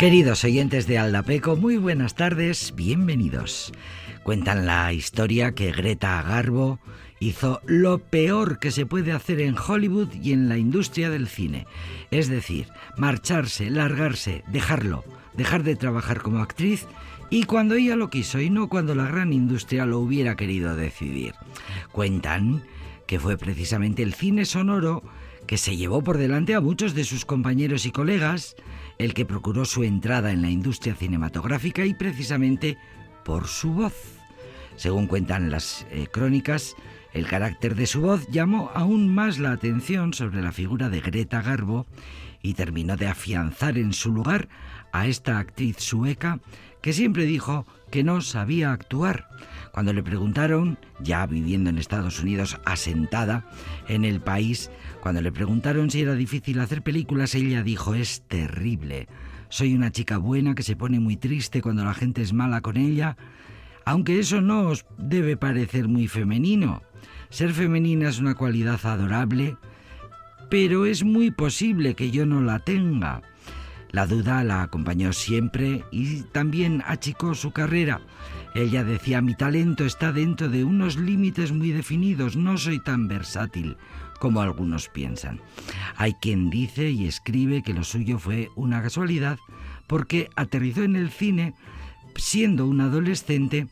Queridos 0.00 0.44
oyentes 0.44 0.86
de 0.86 0.96
Aldapeco, 0.96 1.56
muy 1.56 1.76
buenas 1.76 2.14
tardes, 2.14 2.72
bienvenidos. 2.74 3.70
Cuentan 4.22 4.64
la 4.64 4.94
historia 4.94 5.52
que 5.52 5.72
Greta 5.72 6.22
Garbo 6.22 6.80
hizo 7.18 7.60
lo 7.66 7.98
peor 7.98 8.60
que 8.60 8.70
se 8.70 8.86
puede 8.86 9.12
hacer 9.12 9.42
en 9.42 9.58
Hollywood 9.58 10.08
y 10.14 10.32
en 10.32 10.48
la 10.48 10.56
industria 10.56 11.10
del 11.10 11.28
cine. 11.28 11.66
Es 12.10 12.30
decir, 12.30 12.68
marcharse, 12.96 13.68
largarse, 13.68 14.42
dejarlo, 14.46 15.04
dejar 15.34 15.64
de 15.64 15.76
trabajar 15.76 16.22
como 16.22 16.38
actriz 16.38 16.86
y 17.28 17.44
cuando 17.44 17.74
ella 17.74 17.94
lo 17.94 18.08
quiso 18.08 18.40
y 18.40 18.48
no 18.48 18.70
cuando 18.70 18.94
la 18.94 19.04
gran 19.04 19.34
industria 19.34 19.84
lo 19.84 19.98
hubiera 19.98 20.34
querido 20.34 20.76
decidir. 20.76 21.34
Cuentan 21.92 22.62
que 23.06 23.20
fue 23.20 23.36
precisamente 23.36 24.02
el 24.02 24.14
cine 24.14 24.46
sonoro 24.46 25.02
que 25.46 25.58
se 25.58 25.76
llevó 25.76 26.02
por 26.02 26.16
delante 26.16 26.54
a 26.54 26.62
muchos 26.62 26.94
de 26.94 27.04
sus 27.04 27.26
compañeros 27.26 27.84
y 27.84 27.90
colegas, 27.90 28.56
el 29.00 29.14
que 29.14 29.24
procuró 29.24 29.64
su 29.64 29.82
entrada 29.82 30.30
en 30.30 30.42
la 30.42 30.50
industria 30.50 30.94
cinematográfica 30.94 31.86
y 31.86 31.94
precisamente 31.94 32.76
por 33.24 33.46
su 33.46 33.72
voz. 33.72 33.94
Según 34.76 35.06
cuentan 35.06 35.50
las 35.50 35.86
eh, 35.90 36.06
crónicas, 36.12 36.76
el 37.14 37.26
carácter 37.26 37.76
de 37.76 37.86
su 37.86 38.02
voz 38.02 38.26
llamó 38.28 38.70
aún 38.74 39.08
más 39.08 39.38
la 39.38 39.52
atención 39.52 40.12
sobre 40.12 40.42
la 40.42 40.52
figura 40.52 40.90
de 40.90 41.00
Greta 41.00 41.40
Garbo 41.40 41.86
y 42.42 42.52
terminó 42.52 42.98
de 42.98 43.06
afianzar 43.06 43.78
en 43.78 43.94
su 43.94 44.12
lugar 44.12 44.50
a 44.92 45.06
esta 45.06 45.38
actriz 45.38 45.78
sueca 45.78 46.38
que 46.82 46.92
siempre 46.92 47.24
dijo 47.24 47.64
que 47.90 48.04
no 48.04 48.20
sabía 48.20 48.70
actuar. 48.70 49.28
Cuando 49.72 49.92
le 49.92 50.02
preguntaron, 50.02 50.78
ya 51.00 51.26
viviendo 51.26 51.70
en 51.70 51.78
Estados 51.78 52.20
Unidos, 52.20 52.58
asentada 52.64 53.46
en 53.88 54.04
el 54.04 54.20
país, 54.20 54.70
cuando 55.00 55.22
le 55.22 55.30
preguntaron 55.32 55.90
si 55.90 56.02
era 56.02 56.14
difícil 56.14 56.60
hacer 56.60 56.82
películas, 56.82 57.34
ella 57.34 57.62
dijo, 57.62 57.94
es 57.94 58.22
terrible. 58.26 59.06
Soy 59.48 59.74
una 59.74 59.90
chica 59.90 60.18
buena 60.18 60.54
que 60.54 60.62
se 60.62 60.76
pone 60.76 61.00
muy 61.00 61.16
triste 61.16 61.62
cuando 61.62 61.84
la 61.84 61.94
gente 61.94 62.22
es 62.22 62.32
mala 62.32 62.60
con 62.60 62.76
ella, 62.76 63.16
aunque 63.84 64.18
eso 64.18 64.40
no 64.40 64.68
os 64.68 64.84
debe 64.98 65.36
parecer 65.36 65.88
muy 65.88 66.08
femenino. 66.08 66.82
Ser 67.30 67.52
femenina 67.52 68.08
es 68.08 68.18
una 68.18 68.34
cualidad 68.34 68.84
adorable, 68.84 69.56
pero 70.50 70.84
es 70.84 71.04
muy 71.04 71.30
posible 71.30 71.94
que 71.94 72.10
yo 72.10 72.26
no 72.26 72.40
la 72.40 72.58
tenga. 72.58 73.22
La 73.92 74.06
duda 74.06 74.44
la 74.44 74.62
acompañó 74.62 75.12
siempre 75.12 75.84
y 75.90 76.22
también 76.22 76.82
achicó 76.86 77.34
su 77.34 77.50
carrera. 77.52 78.00
Ella 78.54 78.82
decía, 78.82 79.22
mi 79.22 79.34
talento 79.34 79.84
está 79.84 80.12
dentro 80.12 80.48
de 80.48 80.64
unos 80.64 80.96
límites 80.96 81.52
muy 81.52 81.70
definidos, 81.70 82.36
no 82.36 82.58
soy 82.58 82.80
tan 82.82 83.06
versátil 83.06 83.76
como 84.18 84.40
algunos 84.40 84.88
piensan. 84.88 85.40
Hay 85.96 86.14
quien 86.14 86.50
dice 86.50 86.90
y 86.90 87.06
escribe 87.06 87.62
que 87.62 87.74
lo 87.74 87.84
suyo 87.84 88.18
fue 88.18 88.50
una 88.56 88.82
casualidad 88.82 89.38
porque 89.86 90.28
aterrizó 90.36 90.82
en 90.82 90.96
el 90.96 91.10
cine 91.10 91.54
siendo 92.16 92.66
un 92.66 92.80
adolescente 92.80 93.68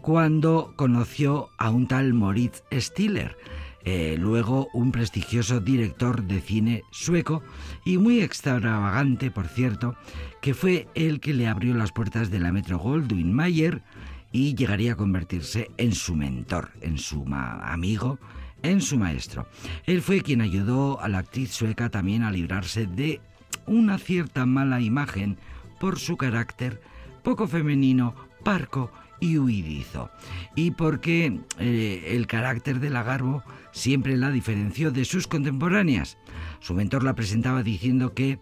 cuando 0.00 0.72
conoció 0.76 1.48
a 1.58 1.70
un 1.70 1.88
tal 1.88 2.14
Moritz 2.14 2.62
Stiller, 2.72 3.36
eh, 3.84 4.16
luego 4.18 4.68
un 4.74 4.92
prestigioso 4.92 5.60
director 5.60 6.22
de 6.22 6.40
cine 6.40 6.82
sueco 6.90 7.42
y 7.84 7.96
muy 7.98 8.20
extravagante, 8.20 9.30
por 9.30 9.48
cierto, 9.48 9.96
que 10.42 10.54
fue 10.54 10.88
el 10.94 11.20
que 11.20 11.32
le 11.32 11.48
abrió 11.48 11.74
las 11.74 11.92
puertas 11.92 12.30
de 12.30 12.38
la 12.38 12.52
Metro 12.52 12.78
Goldwyn 12.78 13.32
Mayer 13.32 13.82
y 14.32 14.54
llegaría 14.54 14.92
a 14.92 14.96
convertirse 14.96 15.70
en 15.76 15.92
su 15.94 16.14
mentor, 16.14 16.70
en 16.80 16.98
su 16.98 17.24
amigo, 17.32 18.18
en 18.62 18.80
su 18.80 18.98
maestro. 18.98 19.48
Él 19.84 20.02
fue 20.02 20.22
quien 20.22 20.40
ayudó 20.40 21.00
a 21.00 21.08
la 21.08 21.18
actriz 21.18 21.52
sueca 21.52 21.88
también 21.90 22.22
a 22.22 22.30
librarse 22.30 22.86
de 22.86 23.20
una 23.66 23.98
cierta 23.98 24.46
mala 24.46 24.80
imagen 24.80 25.38
por 25.80 25.98
su 25.98 26.16
carácter 26.16 26.80
poco 27.22 27.46
femenino, 27.46 28.14
parco 28.44 28.90
y 29.20 29.38
huidizo. 29.38 30.10
Y 30.54 30.72
porque 30.72 31.40
eh, 31.58 32.12
el 32.14 32.26
carácter 32.26 32.80
de 32.80 32.90
la 32.90 33.02
Garbo 33.02 33.42
siempre 33.72 34.16
la 34.16 34.30
diferenció 34.30 34.90
de 34.90 35.04
sus 35.04 35.26
contemporáneas. 35.26 36.18
Su 36.60 36.74
mentor 36.74 37.04
la 37.04 37.14
presentaba 37.14 37.62
diciendo 37.62 38.14
que 38.14 38.38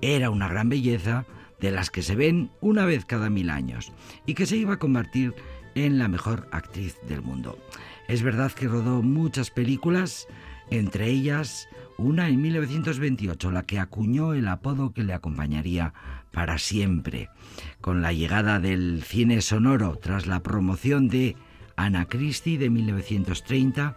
era 0.00 0.30
una 0.30 0.48
gran 0.48 0.68
belleza 0.68 1.24
de 1.64 1.70
las 1.70 1.90
que 1.90 2.02
se 2.02 2.14
ven 2.14 2.50
una 2.60 2.84
vez 2.84 3.06
cada 3.06 3.30
mil 3.30 3.48
años 3.48 3.90
y 4.26 4.34
que 4.34 4.44
se 4.44 4.56
iba 4.56 4.74
a 4.74 4.78
convertir 4.78 5.34
en 5.74 5.98
la 5.98 6.08
mejor 6.08 6.46
actriz 6.52 6.98
del 7.08 7.22
mundo. 7.22 7.58
Es 8.06 8.22
verdad 8.22 8.52
que 8.52 8.68
rodó 8.68 9.00
muchas 9.00 9.50
películas, 9.50 10.28
entre 10.70 11.08
ellas 11.08 11.66
una 11.96 12.28
en 12.28 12.42
1928, 12.42 13.50
la 13.50 13.62
que 13.62 13.78
acuñó 13.78 14.34
el 14.34 14.46
apodo 14.48 14.92
que 14.92 15.04
le 15.04 15.14
acompañaría 15.14 15.94
para 16.32 16.58
siempre. 16.58 17.30
Con 17.80 18.02
la 18.02 18.12
llegada 18.12 18.60
del 18.60 19.02
cine 19.02 19.40
sonoro 19.40 19.96
tras 19.96 20.26
la 20.26 20.42
promoción 20.42 21.08
de 21.08 21.34
Ana 21.76 22.04
Christie 22.06 22.58
de 22.58 22.68
1930 22.68 23.96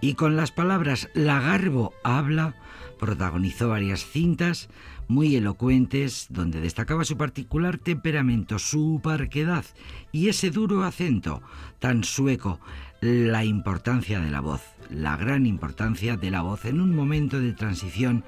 y 0.00 0.14
con 0.14 0.36
las 0.36 0.52
palabras 0.52 1.08
Lagarbo 1.14 1.92
habla, 2.04 2.54
protagonizó 2.98 3.68
varias 3.68 4.04
cintas 4.04 4.68
muy 5.08 5.36
elocuentes 5.36 6.26
donde 6.30 6.60
destacaba 6.60 7.04
su 7.04 7.16
particular 7.16 7.78
temperamento, 7.78 8.58
su 8.58 9.00
parquedad 9.02 9.64
y 10.12 10.28
ese 10.28 10.50
duro 10.50 10.82
acento 10.84 11.42
tan 11.78 12.04
sueco, 12.04 12.60
la 13.00 13.44
importancia 13.44 14.20
de 14.20 14.30
la 14.30 14.40
voz, 14.40 14.62
la 14.90 15.16
gran 15.16 15.46
importancia 15.46 16.16
de 16.16 16.30
la 16.30 16.42
voz 16.42 16.64
en 16.64 16.80
un 16.80 16.94
momento 16.94 17.40
de 17.40 17.52
transición 17.52 18.24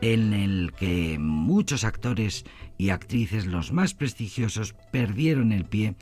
en 0.00 0.32
el 0.32 0.72
que 0.72 1.18
muchos 1.18 1.84
actores 1.84 2.44
y 2.78 2.90
actrices, 2.90 3.46
los 3.46 3.72
más 3.72 3.94
prestigiosos, 3.94 4.74
perdieron 4.90 5.52
el 5.52 5.64
pie, 5.64 5.94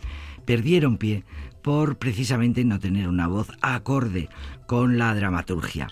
perdieron 0.45 0.97
pie 0.97 1.25
por 1.65 1.97
precisamente 1.97 2.63
no 2.63 2.79
tener 2.79 3.09
una 3.09 3.27
voz 3.27 3.49
acorde 3.63 4.29
con 4.67 4.99
la 4.99 5.15
dramaturgia. 5.15 5.89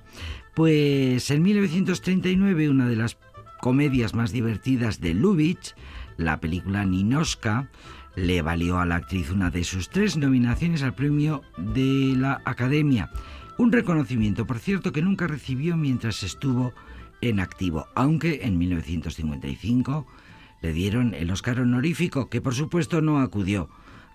Pues 0.55 1.31
en 1.31 1.43
1939 1.43 2.69
una 2.69 2.87
de 2.87 2.97
las 2.97 3.17
comedias 3.59 4.15
más 4.15 4.33
divertidas 4.33 5.01
de 5.01 5.15
Lubitsch, 5.15 5.75
la 6.19 6.41
película 6.41 6.85
Ninoska, 6.85 7.71
le 8.15 8.43
valió 8.43 8.81
a 8.81 8.85
la 8.85 8.97
actriz 8.97 9.31
una 9.31 9.49
de 9.49 9.65
sus 9.65 9.89
tres 9.89 10.19
nominaciones 10.19 10.83
al 10.83 10.95
premio 10.95 11.41
de 11.57 12.13
la 12.19 12.43
Academia. 12.45 13.11
Un 13.57 13.73
reconocimiento, 13.73 14.47
por 14.47 14.59
cierto, 14.59 14.93
que 14.93 15.01
nunca 15.01 15.27
recibió 15.27 15.79
mientras 15.79 16.23
estuvo 16.23 16.75
en 17.23 17.41
activo, 17.41 17.87
aunque 17.95 18.41
en 18.43 18.59
1955 18.59 20.07
le 20.61 20.73
dieron 20.75 21.15
el 21.15 21.31
Oscar 21.31 21.61
honorífico, 21.61 22.29
que 22.29 22.43
por 22.43 22.55
supuesto 22.55 23.01
no 23.01 23.21
acudió 23.21 23.71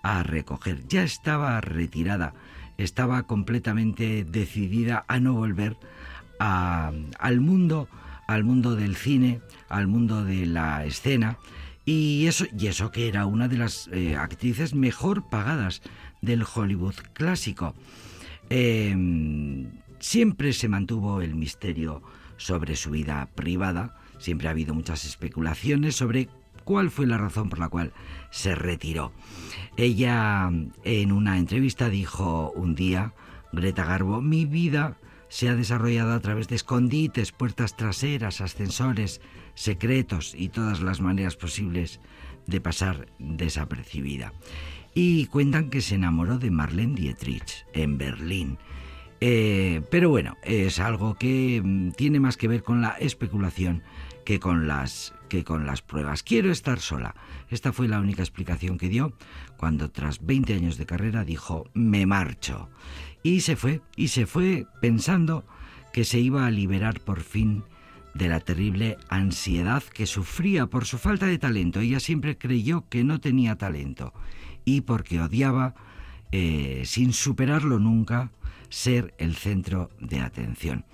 a 0.08 0.22
recoger. 0.22 0.88
Ya 0.88 1.02
estaba 1.02 1.60
retirada, 1.60 2.32
estaba 2.78 3.24
completamente 3.24 4.24
decidida 4.24 5.04
a 5.06 5.20
no 5.20 5.34
volver 5.34 5.76
al 6.38 7.40
mundo, 7.40 7.88
al 8.26 8.42
mundo 8.42 8.74
del 8.74 8.96
cine, 8.96 9.42
al 9.68 9.86
mundo 9.86 10.24
de 10.24 10.46
la 10.46 10.86
escena, 10.86 11.36
y 11.84 12.26
eso, 12.26 12.46
y 12.58 12.68
eso 12.68 12.90
que 12.90 13.08
era 13.08 13.26
una 13.26 13.48
de 13.48 13.58
las 13.58 13.88
eh, 13.92 14.16
actrices 14.16 14.74
mejor 14.74 15.28
pagadas 15.28 15.82
del 16.22 16.42
Hollywood 16.42 16.94
clásico. 17.12 17.74
Em, 18.48 19.70
siempre 19.98 20.54
se 20.54 20.68
mantuvo 20.68 21.20
el 21.20 21.34
misterio 21.34 22.02
sobre 22.38 22.76
su 22.76 22.90
vida 22.90 23.28
privada, 23.34 23.94
siempre 24.18 24.48
ha 24.48 24.52
habido 24.52 24.72
muchas 24.72 25.04
especulaciones 25.04 25.96
sobre 25.96 26.30
cuál 26.68 26.90
fue 26.90 27.06
la 27.06 27.16
razón 27.16 27.48
por 27.48 27.60
la 27.60 27.70
cual 27.70 27.94
se 28.30 28.54
retiró. 28.54 29.10
Ella 29.78 30.50
en 30.84 31.12
una 31.12 31.38
entrevista 31.38 31.88
dijo 31.88 32.52
un 32.54 32.74
día, 32.74 33.14
Greta 33.52 33.86
Garbo, 33.86 34.20
mi 34.20 34.44
vida 34.44 34.98
se 35.30 35.48
ha 35.48 35.54
desarrollado 35.54 36.12
a 36.12 36.20
través 36.20 36.46
de 36.46 36.56
escondites, 36.56 37.32
puertas 37.32 37.74
traseras, 37.74 38.42
ascensores, 38.42 39.22
secretos 39.54 40.34
y 40.36 40.50
todas 40.50 40.82
las 40.82 41.00
maneras 41.00 41.36
posibles 41.36 42.00
de 42.46 42.60
pasar 42.60 43.08
desapercibida. 43.18 44.34
Y 44.92 45.24
cuentan 45.24 45.70
que 45.70 45.80
se 45.80 45.94
enamoró 45.94 46.38
de 46.38 46.50
Marlene 46.50 46.96
Dietrich 46.96 47.64
en 47.72 47.96
Berlín. 47.96 48.58
Eh, 49.20 49.82
pero 49.90 50.10
bueno, 50.10 50.36
es 50.44 50.78
algo 50.78 51.14
que 51.14 51.60
mm, 51.62 51.92
tiene 51.92 52.20
más 52.20 52.36
que 52.36 52.48
ver 52.48 52.62
con 52.62 52.80
la 52.80 52.90
especulación 53.00 53.82
que 54.24 54.38
con 54.38 54.68
las 54.68 55.14
que 55.28 55.44
con 55.44 55.66
las 55.66 55.82
pruebas. 55.82 56.22
Quiero 56.22 56.50
estar 56.50 56.80
sola. 56.80 57.14
Esta 57.50 57.72
fue 57.72 57.88
la 57.88 58.00
única 58.00 58.22
explicación 58.22 58.78
que 58.78 58.88
dio 58.88 59.12
cuando 59.56 59.90
tras 59.90 60.24
20 60.24 60.54
años 60.54 60.78
de 60.78 60.86
carrera 60.86 61.24
dijo, 61.24 61.68
me 61.74 62.06
marcho. 62.06 62.68
Y 63.22 63.40
se 63.40 63.56
fue, 63.56 63.82
y 63.96 64.08
se 64.08 64.26
fue 64.26 64.66
pensando 64.80 65.44
que 65.92 66.04
se 66.04 66.18
iba 66.18 66.46
a 66.46 66.50
liberar 66.50 67.00
por 67.00 67.20
fin 67.20 67.64
de 68.14 68.28
la 68.28 68.40
terrible 68.40 68.96
ansiedad 69.08 69.82
que 69.82 70.06
sufría 70.06 70.66
por 70.66 70.86
su 70.86 70.98
falta 70.98 71.26
de 71.26 71.38
talento. 71.38 71.80
Ella 71.80 72.00
siempre 72.00 72.38
creyó 72.38 72.84
que 72.88 73.04
no 73.04 73.20
tenía 73.20 73.56
talento 73.56 74.12
y 74.64 74.82
porque 74.82 75.20
odiaba, 75.20 75.74
eh, 76.32 76.82
sin 76.84 77.12
superarlo 77.12 77.78
nunca, 77.78 78.30
ser 78.68 79.14
el 79.18 79.34
centro 79.36 79.90
de 80.00 80.20
atención. 80.20 80.84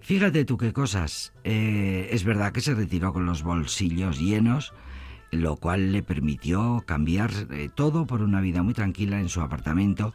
Fíjate 0.00 0.44
tú 0.44 0.56
qué 0.56 0.72
cosas. 0.72 1.32
Eh, 1.44 2.08
es 2.10 2.24
verdad 2.24 2.52
que 2.52 2.60
se 2.60 2.74
retiró 2.74 3.12
con 3.12 3.26
los 3.26 3.42
bolsillos 3.42 4.18
llenos 4.18 4.72
lo 5.32 5.56
cual 5.56 5.92
le 5.92 6.02
permitió 6.02 6.84
cambiar 6.86 7.30
eh, 7.50 7.70
todo 7.74 8.06
por 8.06 8.22
una 8.22 8.40
vida 8.40 8.62
muy 8.62 8.74
tranquila 8.74 9.18
en 9.18 9.30
su 9.30 9.40
apartamento 9.40 10.14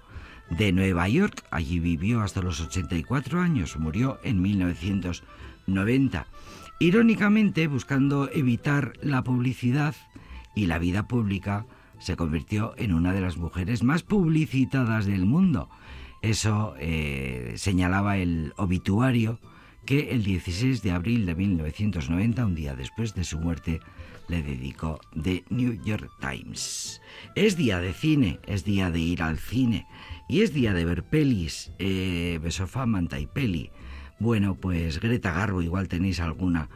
de 0.50 0.72
Nueva 0.72 1.10
York. 1.10 1.44
Allí 1.52 1.80
vivió 1.80 2.22
hasta 2.22 2.42
los 2.42 2.62
84 2.62 3.42
años, 3.42 3.78
murió 3.78 4.20
en 4.24 4.42
1990. 4.42 6.28
Irónicamente, 6.80 7.68
buscando 7.68 8.30
evitar 8.32 8.94
la 9.02 9.24
publicidad 9.24 9.96
y 10.54 10.68
la 10.68 10.78
vida 10.78 11.08
pública, 11.08 11.66
se 11.98 12.16
convirtió 12.16 12.76
en 12.78 12.94
una 12.94 13.12
de 13.12 13.22
las 13.22 13.38
mujeres 13.38 13.82
más 13.82 14.04
publicitadas 14.04 15.08
del 15.08 15.26
mundo. 15.26 15.68
Eso 16.22 16.76
eh, 16.80 17.54
señalaba 17.58 18.18
el 18.18 18.54
obituario 18.58 19.40
que 19.86 20.12
el 20.12 20.24
16 20.24 20.82
de 20.82 20.92
abril 20.92 21.26
de 21.26 21.36
1990, 21.36 22.46
un 22.46 22.56
día 22.56 22.76
después 22.76 23.14
de 23.14 23.24
su 23.24 23.40
muerte, 23.40 23.80
le 24.28 24.44
dedicó 24.44 25.00
The 25.22 25.46
New 25.50 25.82
York 25.84 26.10
Times. 26.20 27.02
Es 27.36 27.56
día 27.56 27.80
de 27.80 27.94
cine, 27.94 28.40
es 28.46 28.66
día 28.66 28.92
de 28.92 29.00
ir 29.00 29.22
al 29.22 29.38
cine 29.38 29.88
y 30.28 30.42
es 30.42 30.54
día 30.54 30.74
de 30.74 30.86
ver 30.86 31.04
pelis, 31.04 31.72
eh, 31.80 32.40
Besofamanta 32.44 33.20
y 33.20 33.28
peli. 33.28 33.72
Bueno, 34.20 34.56
pues 34.56 35.00
Greta 35.00 35.32
Garbo, 35.32 35.62
igual 35.62 35.88
tenéis 35.88 36.20
alguna 36.20 36.70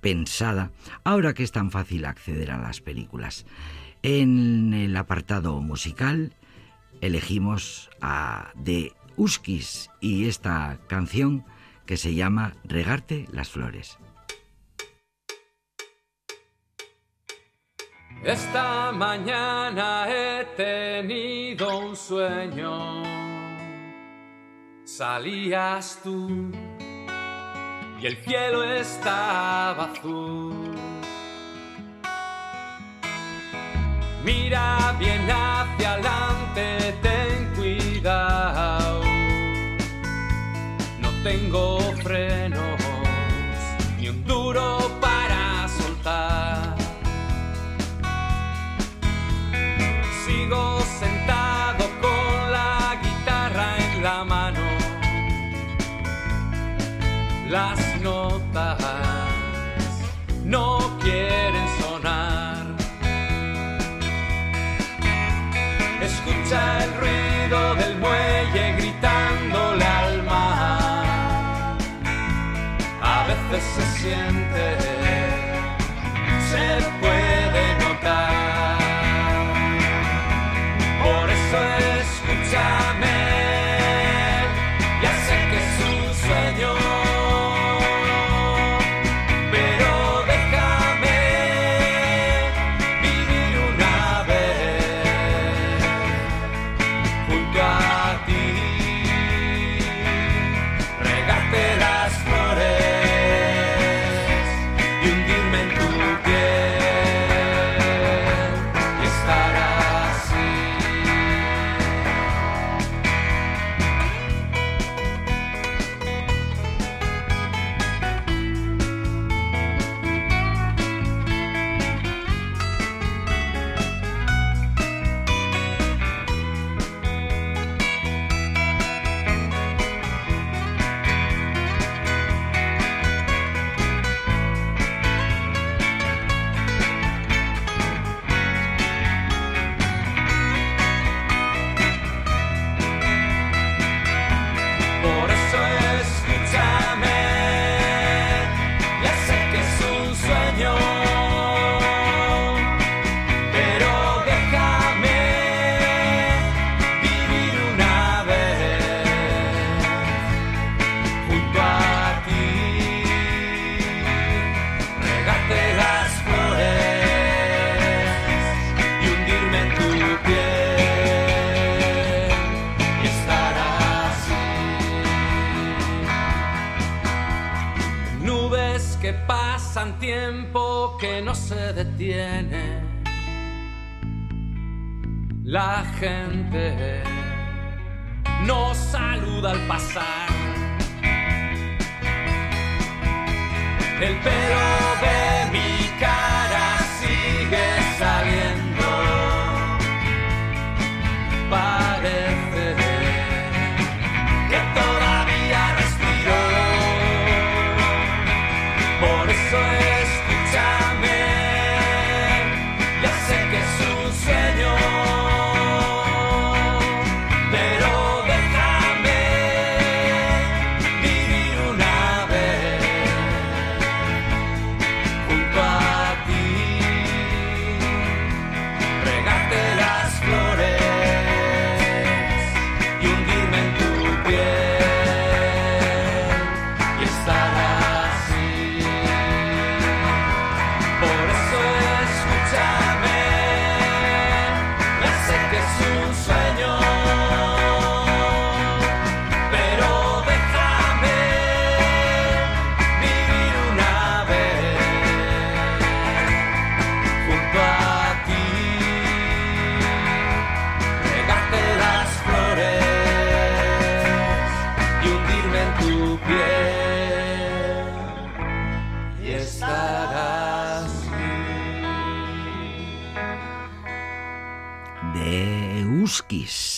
pensada, 0.00 0.70
ahora 1.04 1.34
que 1.34 1.44
es 1.44 1.52
tan 1.52 1.70
fácil 1.70 2.04
acceder 2.04 2.50
a 2.50 2.58
las 2.58 2.80
películas. 2.80 3.46
En 4.02 4.74
el 4.74 4.96
apartado 4.96 5.60
musical 5.60 6.34
elegimos 7.00 7.90
a 8.00 8.52
The 8.62 8.92
Uskis 9.16 9.90
y 10.00 10.28
esta 10.28 10.78
canción 10.88 11.44
que 11.86 11.96
se 11.96 12.14
llama 12.14 12.54
Regarte 12.64 13.26
las 13.32 13.50
flores. 13.50 13.98
Esta 18.24 18.92
mañana 18.92 20.06
he 20.08 20.44
tenido 20.56 21.78
un 21.78 21.96
sueño. 21.96 23.02
Salías 24.84 26.00
tú 26.02 26.50
y 28.00 28.06
el 28.06 28.16
cielo 28.16 28.64
estaba 28.64 29.84
azul. 29.92 30.74
Mira 34.24 34.96
bien 34.98 35.28
hacia 35.30 35.92
adelante, 35.94 36.17
No 41.28 41.77
veces 74.08 74.37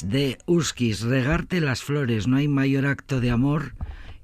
De 0.02 0.38
Uskis, 0.46 1.02
regarte 1.02 1.60
las 1.60 1.82
flores. 1.82 2.26
No 2.26 2.36
hay 2.36 2.48
mayor 2.48 2.86
acto 2.86 3.20
de 3.20 3.30
amor 3.30 3.74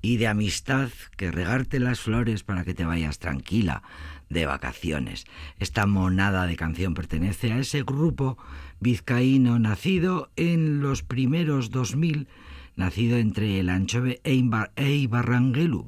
y 0.00 0.16
de 0.16 0.28
amistad 0.28 0.90
que 1.16 1.30
regarte 1.30 1.80
las 1.80 2.00
flores 2.00 2.42
para 2.44 2.64
que 2.64 2.74
te 2.74 2.84
vayas 2.84 3.18
tranquila 3.18 3.82
de 4.28 4.46
vacaciones. 4.46 5.24
Esta 5.58 5.86
monada 5.86 6.46
de 6.46 6.56
canción 6.56 6.94
pertenece 6.94 7.52
a 7.52 7.58
ese 7.58 7.82
grupo 7.82 8.38
vizcaíno 8.80 9.58
nacido 9.58 10.30
en 10.36 10.80
los 10.80 11.02
primeros 11.02 11.70
2000, 11.70 12.28
nacido 12.76 13.18
entre 13.18 13.60
el 13.60 13.68
Anchove 13.68 14.20
e, 14.24 14.34
Imba- 14.34 14.70
e 14.76 15.08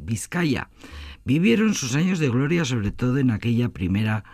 Vizcaya. 0.00 0.68
Vivieron 1.25 1.75
sus 1.75 1.95
años 1.95 2.18
de 2.18 2.28
gloria 2.28 2.64
sobre 2.64 2.90
todo 2.90 3.18
en 3.18 3.30
aquella 3.30 3.68
primera 3.68 4.25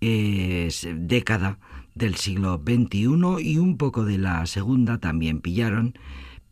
eh, 0.00 0.68
década 0.96 1.58
del 1.94 2.16
siglo 2.16 2.60
XXI 2.64 3.40
y 3.40 3.58
un 3.58 3.76
poco 3.76 4.04
de 4.04 4.18
la 4.18 4.44
segunda 4.46 4.98
también 4.98 5.40
pillaron, 5.40 5.94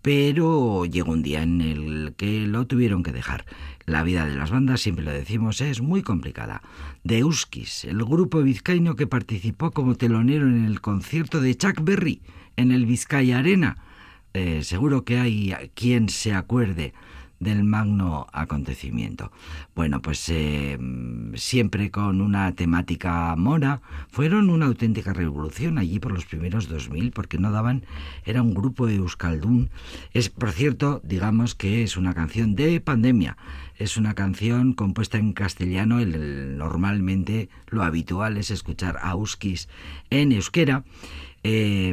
pero 0.02 0.84
llegó 0.84 1.12
un 1.12 1.22
día 1.22 1.42
en 1.42 1.60
el 1.60 2.14
que 2.16 2.46
lo 2.46 2.66
tuvieron 2.66 3.02
que 3.02 3.12
dejar. 3.12 3.44
La 3.84 4.02
vida 4.02 4.26
de 4.26 4.34
las 4.34 4.50
bandas, 4.50 4.80
siempre 4.80 5.04
lo 5.04 5.12
decimos, 5.12 5.60
es 5.60 5.80
muy 5.80 6.02
complicada. 6.02 6.62
De 7.04 7.24
Uskis, 7.24 7.84
el 7.84 8.04
grupo 8.04 8.42
vizcaíno 8.42 8.96
que 8.96 9.06
participó 9.06 9.70
como 9.70 9.96
telonero 9.96 10.46
en 10.46 10.64
el 10.64 10.80
concierto 10.80 11.40
de 11.40 11.56
Chuck 11.56 11.82
Berry 11.82 12.20
en 12.56 12.72
el 12.72 12.86
Vizcaya 12.86 13.38
Arena. 13.38 13.78
Eh, 14.34 14.62
seguro 14.62 15.04
que 15.04 15.18
hay 15.18 15.54
quien 15.74 16.08
se 16.08 16.32
acuerde 16.32 16.94
del 17.42 17.64
magno 17.64 18.26
acontecimiento. 18.32 19.32
Bueno, 19.74 20.00
pues 20.00 20.28
eh, 20.28 20.78
siempre 21.34 21.90
con 21.90 22.20
una 22.20 22.52
temática 22.54 23.34
mora, 23.36 23.80
fueron 24.10 24.50
una 24.50 24.66
auténtica 24.66 25.12
revolución 25.12 25.78
allí 25.78 25.98
por 25.98 26.12
los 26.12 26.24
primeros 26.24 26.68
2000, 26.68 27.10
porque 27.12 27.38
no 27.38 27.50
daban, 27.50 27.84
era 28.24 28.42
un 28.42 28.54
grupo 28.54 28.86
de 28.86 28.96
Euskaldun. 28.96 29.70
Es, 30.12 30.28
por 30.28 30.52
cierto, 30.52 31.00
digamos 31.04 31.54
que 31.54 31.82
es 31.82 31.96
una 31.96 32.14
canción 32.14 32.54
de 32.54 32.80
pandemia, 32.80 33.36
es 33.76 33.96
una 33.96 34.14
canción 34.14 34.74
compuesta 34.74 35.18
en 35.18 35.32
castellano, 35.32 35.98
el- 35.98 36.56
normalmente 36.58 37.48
lo 37.68 37.82
habitual 37.82 38.36
es 38.36 38.50
escuchar 38.50 38.98
a 39.02 39.12
Euskis 39.12 39.68
en 40.10 40.32
euskera. 40.32 40.84
Eh, 41.44 41.92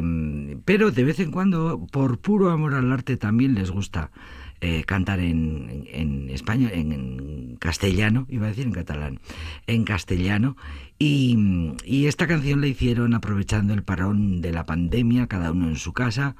pero 0.64 0.92
de 0.92 1.02
vez 1.02 1.18
en 1.18 1.32
cuando, 1.32 1.84
por 1.90 2.18
puro 2.18 2.50
amor 2.50 2.74
al 2.74 2.92
arte, 2.92 3.16
también 3.16 3.54
les 3.54 3.70
gusta 3.72 4.12
eh, 4.60 4.84
cantar 4.84 5.20
en, 5.20 5.86
en 5.92 6.30
español, 6.30 6.70
en, 6.74 6.92
en 6.92 7.56
castellano, 7.56 8.26
iba 8.28 8.46
a 8.46 8.50
decir 8.50 8.66
en 8.66 8.72
catalán, 8.72 9.20
en 9.66 9.84
castellano. 9.84 10.56
Y, 10.98 11.74
y 11.84 12.06
esta 12.06 12.26
canción 12.26 12.60
la 12.60 12.66
hicieron 12.66 13.14
aprovechando 13.14 13.72
el 13.72 13.82
parón 13.82 14.40
de 14.40 14.52
la 14.52 14.66
pandemia, 14.66 15.26
cada 15.26 15.52
uno 15.52 15.68
en 15.68 15.76
su 15.76 15.92
casa, 15.92 16.36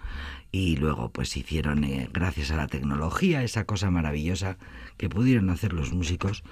y 0.52 0.76
luego 0.76 1.10
pues 1.10 1.36
hicieron, 1.36 1.84
eh, 1.84 2.08
gracias 2.12 2.50
a 2.50 2.56
la 2.56 2.66
tecnología, 2.66 3.42
esa 3.42 3.64
cosa 3.64 3.90
maravillosa 3.90 4.58
que 4.96 5.08
pudieron 5.08 5.48
hacer 5.48 5.72
los 5.72 5.92
músicos 5.92 6.42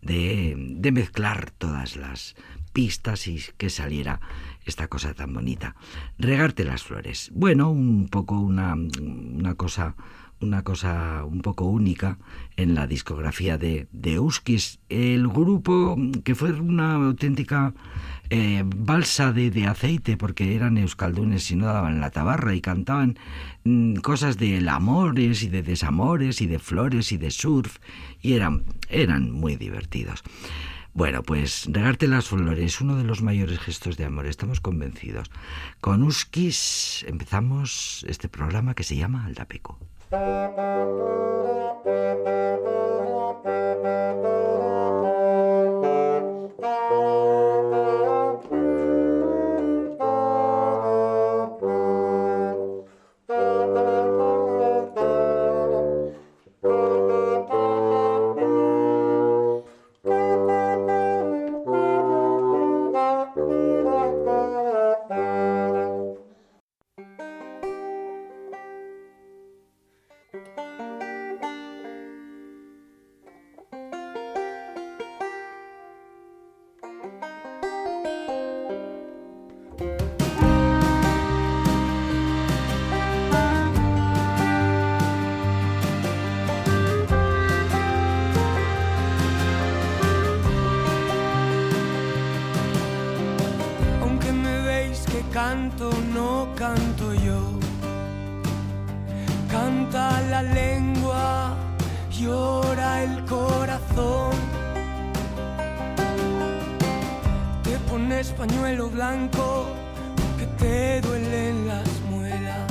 de, 0.00 0.54
de 0.56 0.92
mezclar 0.92 1.50
todas 1.50 1.96
las 1.96 2.36
pistas 2.72 3.26
y 3.26 3.40
que 3.56 3.68
saliera 3.70 4.20
esta 4.64 4.86
cosa 4.86 5.12
tan 5.12 5.34
bonita. 5.34 5.74
Regarte 6.18 6.64
las 6.64 6.84
flores. 6.84 7.30
Bueno, 7.34 7.70
un 7.70 8.08
poco 8.08 8.38
una, 8.38 8.74
una 8.74 9.54
cosa 9.54 9.96
una 10.40 10.62
cosa 10.62 11.24
un 11.24 11.40
poco 11.40 11.64
única 11.64 12.18
en 12.56 12.74
la 12.74 12.86
discografía 12.86 13.58
de, 13.58 13.88
de 13.92 14.18
Uskis. 14.18 14.80
El 14.88 15.28
grupo 15.28 15.96
que 16.24 16.34
fue 16.34 16.52
una 16.52 16.94
auténtica 16.94 17.74
eh, 18.30 18.62
balsa 18.64 19.32
de, 19.32 19.50
de 19.50 19.66
aceite 19.66 20.16
porque 20.16 20.54
eran 20.54 20.76
euskaldunes 20.76 21.50
y 21.50 21.56
no 21.56 21.66
daban 21.66 22.00
la 22.00 22.10
tabarra 22.10 22.54
y 22.54 22.60
cantaban 22.60 23.18
mm, 23.64 23.96
cosas 23.96 24.36
de 24.38 24.64
amores 24.68 25.42
y 25.42 25.48
de 25.48 25.62
desamores 25.62 26.40
y 26.40 26.46
de 26.46 26.58
flores 26.58 27.12
y 27.12 27.16
de 27.16 27.30
surf 27.30 27.78
y 28.20 28.34
eran, 28.34 28.64
eran 28.88 29.30
muy 29.30 29.56
divertidos. 29.56 30.22
Bueno, 30.94 31.22
pues 31.22 31.68
regarte 31.70 32.08
las 32.08 32.28
flores, 32.28 32.80
uno 32.80 32.96
de 32.96 33.04
los 33.04 33.22
mayores 33.22 33.60
gestos 33.60 33.96
de 33.96 34.04
amor, 34.04 34.26
estamos 34.26 34.60
convencidos. 34.60 35.30
Con 35.80 36.02
Uskis 36.02 37.04
empezamos 37.06 38.04
este 38.08 38.28
programa 38.28 38.74
que 38.74 38.82
se 38.82 38.96
llama 38.96 39.24
Aldapeco. 39.24 39.78
Aunque 40.10 40.58
pañuelo 108.48 108.88
blanco 108.88 109.66
que 110.38 110.46
te 110.62 111.00
duelen 111.00 111.66
las 111.66 111.88
muelas. 112.10 112.66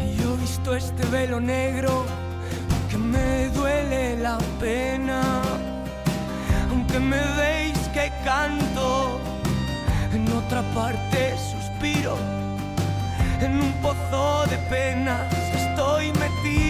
Y 0.00 0.16
yo 0.20 0.34
he 0.34 0.36
visto 0.38 0.74
este 0.74 1.04
velo 1.06 1.40
negro 1.40 2.04
que 2.88 2.98
me 2.98 3.48
duele 3.48 4.16
la 4.18 4.38
pena. 4.60 5.20
Aunque 6.70 6.98
me 7.00 7.20
veis 7.36 7.78
que 7.92 8.12
canto, 8.24 9.18
en 10.12 10.26
otra 10.32 10.62
parte 10.74 11.34
suspiro, 11.50 12.16
en 13.40 13.52
un 13.60 13.72
pozo 13.82 14.46
de 14.46 14.56
penas 14.68 15.32
estoy 15.54 16.12
metido. 16.12 16.69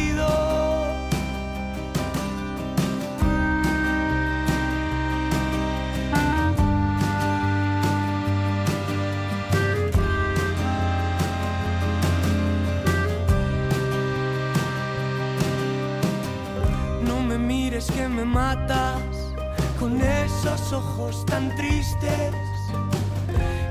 Ojos 20.73 21.25
tan 21.27 21.55
tristes 21.57 22.35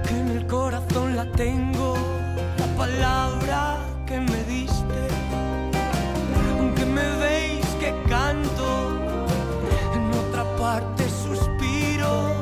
que 0.08 0.18
en 0.18 0.30
el 0.30 0.48
corazón 0.48 1.16
la 1.16 1.32
tengo, 1.32 1.96
la 2.58 2.66
palabra 2.78 3.78
que 4.06 4.20
me 4.20 4.44
diste. 4.44 5.08
Aunque 6.58 6.86
me 6.86 7.08
veis 7.18 7.66
que 7.80 7.94
canto, 8.10 8.92
en 9.94 10.12
otra 10.14 10.44
parte 10.58 11.10
suspiro, 11.10 12.34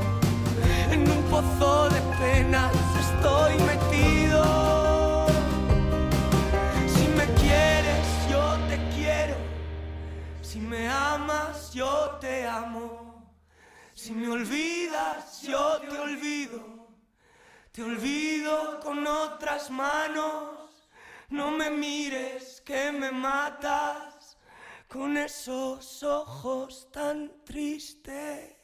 en 0.92 1.02
un 1.02 1.24
pozo 1.30 1.90
de 1.90 2.02
penas 2.20 2.74
estoy 3.00 3.54
metido. 3.72 5.28
Si 6.88 7.08
me 7.18 7.26
quieres, 7.42 8.08
yo 8.32 8.58
te 8.70 8.78
quiero. 8.96 9.36
Si 10.42 10.60
me 10.60 10.90
amas, 10.90 11.74
yo 11.74 12.18
te 12.20 12.48
amo. 12.48 13.07
Si 14.08 14.14
me 14.14 14.30
olvidas, 14.30 15.42
yo 15.42 15.82
te 15.82 16.00
olvido. 16.00 16.88
Te 17.74 17.84
olvido 17.84 18.80
con 18.80 19.06
otras 19.06 19.70
manos. 19.70 20.90
No 21.28 21.52
me 21.52 21.70
mires 21.70 22.62
que 22.62 22.90
me 22.94 23.12
matas 23.12 24.38
con 24.88 25.18
esos 25.18 26.04
ojos 26.04 26.90
tan 26.90 27.44
tristes. 27.44 28.56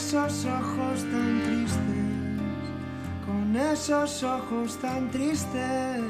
Esos 0.00 0.46
ojos 0.46 1.02
tan 1.12 1.42
tristes, 1.44 2.40
con 3.26 3.54
esos 3.54 4.22
ojos 4.22 4.78
tan 4.78 5.10
tristes. 5.10 6.00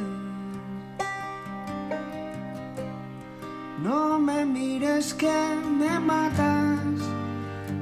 No 3.83 4.21
me 4.21 4.47
mires 4.47 5.13
que 5.13 5.41
me 5.79 5.99
matas 5.99 7.01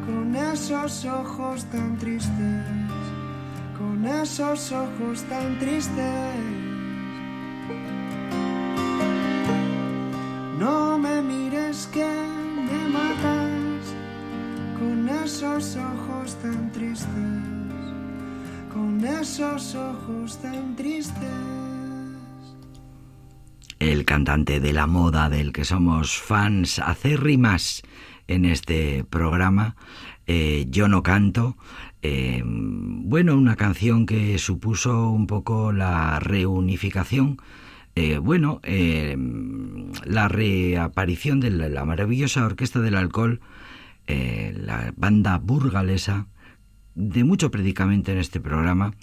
con 0.06 0.34
esos 0.34 1.04
ojos 1.04 1.64
tan 1.66 1.98
tristes, 1.98 2.64
con 3.78 4.06
esos 4.06 4.72
ojos 4.72 5.22
tan 5.28 5.58
tristes. 5.58 6.57
Esos 15.58 15.76
ojos 15.76 16.36
tan 16.40 16.70
tristes, 16.70 17.08
con 18.72 19.04
esos 19.04 19.74
ojos 19.74 20.40
tan 20.40 20.76
tristes. 20.76 21.16
El 23.80 24.04
cantante 24.04 24.60
de 24.60 24.72
la 24.72 24.86
moda 24.86 25.28
del 25.28 25.52
que 25.52 25.64
somos 25.64 26.16
fans 26.16 26.78
acérrimas 26.78 27.82
en 28.28 28.44
este 28.44 29.02
programa, 29.02 29.74
eh, 30.28 30.66
Yo 30.70 30.86
no 30.86 31.02
canto, 31.02 31.56
eh, 32.02 32.40
bueno, 32.44 33.34
una 33.34 33.56
canción 33.56 34.06
que 34.06 34.38
supuso 34.38 35.10
un 35.10 35.26
poco 35.26 35.72
la 35.72 36.20
reunificación 36.20 37.38
eh, 37.96 38.18
bueno, 38.18 38.60
la 40.04 40.28
reaparición 40.28 41.40
de 41.40 41.50
la, 41.50 41.68
la, 41.68 41.84
maravillosa 41.84 42.46
Orquesta 42.46 42.78
del 42.78 42.94
Alcohol, 42.94 43.40
eh, 44.08 44.54
la 44.56 44.94
banda 44.96 45.36
burgalesa, 45.38 46.28
de 46.94 47.24
mucho 47.24 47.50
predicamento 47.50 48.10
en 48.10 48.16
este 48.16 48.40
programa, 48.40 48.94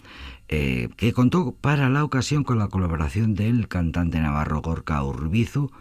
eh, 0.47 0.89
que 0.97 1.13
contó 1.13 1.55
para 1.61 1.89
la 1.89 2.03
ocasión 2.03 2.43
con 2.43 2.57
la 2.57 2.69
colaboración 2.69 3.35
del 3.35 3.67
cantante 3.67 4.19
navarro 4.19 4.63
Gorka 4.63 5.03
Urbizu, 5.03 5.71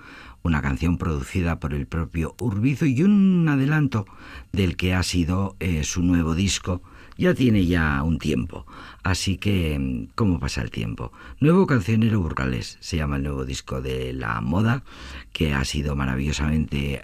una 0.42 0.60
canción 0.60 0.98
producida 0.98 1.58
por 1.58 1.72
el 1.72 1.87
propio 1.87 2.34
Urbizu 2.38 2.84
y 2.84 3.02
un 3.02 3.48
adelanto 3.48 4.04
del 4.52 4.76
que 4.76 4.92
ha 4.92 5.02
sido 5.02 5.56
eh, 5.58 5.84
su 5.84 6.02
nuevo 6.02 6.34
disco, 6.34 6.82
ya 7.16 7.32
tiene 7.32 7.64
ya 7.64 8.02
un 8.02 8.18
tiempo. 8.18 8.66
Así 9.02 9.38
que, 9.38 10.10
¿cómo 10.14 10.38
pasa 10.38 10.60
el 10.60 10.70
tiempo? 10.70 11.12
Nuevo 11.40 11.66
cancionero 11.66 12.20
burgalés, 12.20 12.76
se 12.80 12.98
llama 12.98 13.16
el 13.16 13.22
nuevo 13.22 13.46
disco 13.46 13.80
de 13.80 14.12
la 14.12 14.42
moda, 14.42 14.84
que 15.32 15.54
ha 15.54 15.64
sido 15.64 15.96
maravillosamente 15.96 17.00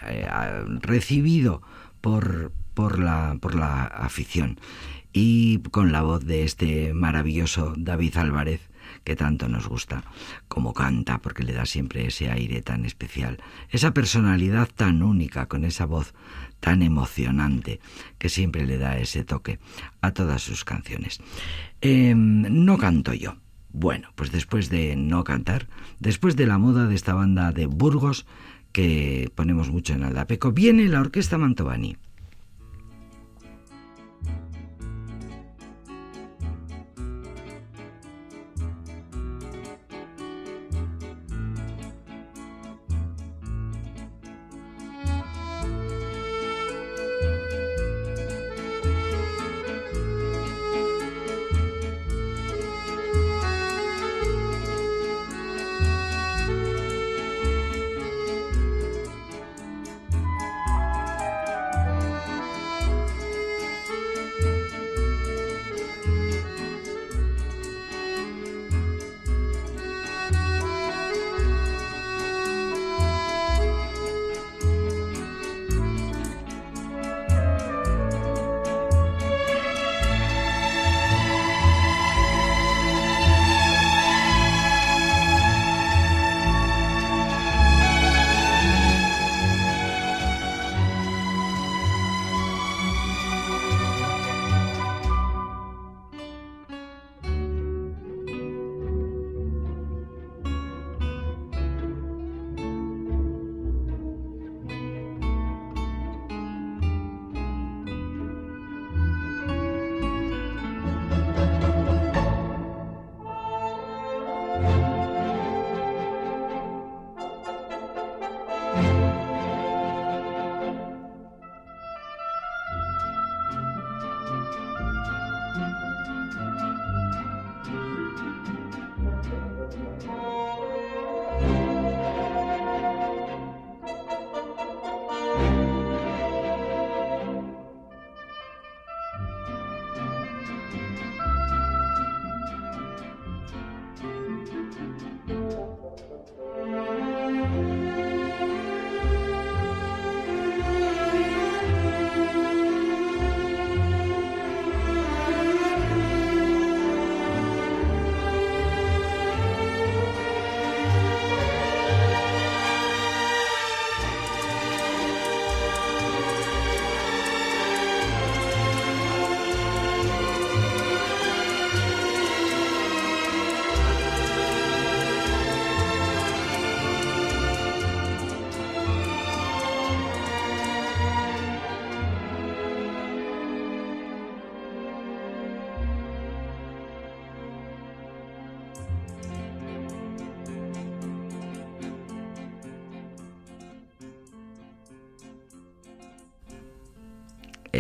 recibido 0.83 1.63
por, 2.01 2.53
por, 2.75 2.99
la, 2.99 3.37
por 3.41 3.55
la 3.55 3.85
afición. 3.85 4.59
Y 5.13 5.59
con 5.71 5.91
la 5.93 6.03
voz 6.03 6.25
de 6.25 6.45
este 6.45 6.95
maravilloso 6.95 7.75
David 7.77 8.17
Álvarez, 8.17 8.71
que 9.05 9.17
tanto 9.17 9.49
nos 9.49 9.69
gusta, 9.69 10.05
como 10.49 10.75
canta, 10.75 11.19
porque 11.19 11.43
le 11.43 11.53
da 11.53 11.67
siempre 11.67 12.07
ese 12.07 12.31
aire 12.31 12.63
tan 12.63 12.85
especial, 12.85 13.39
esa 13.71 13.93
personalidad 13.95 14.69
tan 14.69 15.03
única, 15.03 15.47
con 15.47 15.65
esa 15.65 15.87
voz 15.87 16.15
tan 16.61 16.83
emocionante, 16.83 17.81
que 18.19 18.29
siempre 18.29 18.67
le 18.67 18.79
da 18.79 18.99
ese 18.99 19.25
toque 19.25 19.59
a 20.01 20.13
todas 20.13 20.43
sus 20.43 20.65
canciones. 20.65 21.21
Eh, 21.81 22.15
no 22.15 22.79
canto 22.79 23.15
yo. 23.15 23.37
Bueno, 23.73 24.11
pues 24.17 24.33
después 24.33 24.69
de 24.69 24.97
no 24.97 25.23
cantar, 25.23 25.69
después 26.01 26.35
de 26.35 26.47
la 26.47 26.59
moda 26.59 26.87
de 26.87 26.95
esta 26.97 27.15
banda 27.15 27.53
de 27.53 27.67
Burgos, 27.67 28.27
que 28.73 29.31
ponemos 29.35 29.71
mucho 29.71 29.95
en 29.95 30.05
Aldapeco, 30.05 30.53
viene 30.53 30.85
la 30.87 31.01
Orquesta 31.01 31.39
Mantovani. 31.39 31.97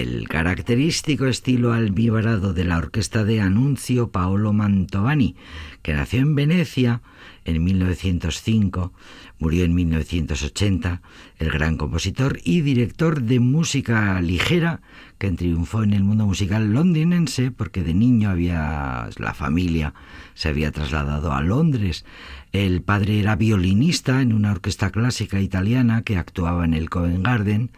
El 0.00 0.28
característico 0.28 1.26
estilo 1.26 1.74
almibarado 1.74 2.54
de 2.54 2.64
la 2.64 2.78
orquesta 2.78 3.22
de 3.22 3.42
Anuncio 3.42 4.10
Paolo 4.10 4.54
Mantovani, 4.54 5.36
que 5.82 5.92
nació 5.92 6.20
en 6.20 6.34
Venecia 6.34 7.02
en 7.44 7.62
1905, 7.62 8.94
murió 9.38 9.64
en 9.64 9.74
1980, 9.74 11.02
el 11.38 11.50
gran 11.50 11.76
compositor 11.76 12.38
y 12.44 12.62
director 12.62 13.20
de 13.20 13.40
música 13.40 14.18
ligera 14.22 14.80
que 15.18 15.30
triunfó 15.32 15.82
en 15.82 15.92
el 15.92 16.02
mundo 16.02 16.24
musical 16.24 16.72
londinense 16.72 17.50
porque 17.50 17.82
de 17.82 17.92
niño 17.92 18.30
había 18.30 19.10
la 19.18 19.34
familia 19.34 19.92
se 20.32 20.48
había 20.48 20.72
trasladado 20.72 21.34
a 21.34 21.42
Londres. 21.42 22.06
El 22.52 22.80
padre 22.80 23.20
era 23.20 23.36
violinista 23.36 24.22
en 24.22 24.32
una 24.32 24.52
orquesta 24.52 24.90
clásica 24.90 25.40
italiana 25.40 26.02
que 26.02 26.16
actuaba 26.16 26.64
en 26.64 26.72
el 26.72 26.88
Covent 26.88 27.22
Garden 27.22 27.70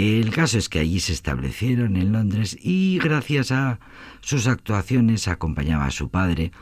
el 0.00 0.30
caso 0.30 0.56
es 0.56 0.70
que 0.70 0.78
allí 0.78 0.98
se 0.98 1.12
establecieron 1.12 1.96
en 1.96 2.12
Londres 2.12 2.56
y 2.58 2.98
gracias 2.98 3.52
a 3.52 3.80
sus 4.22 4.46
actuaciones 4.46 5.28
acompañaba 5.28 5.84
a 5.84 5.90
su 5.90 6.08
padre 6.08 6.52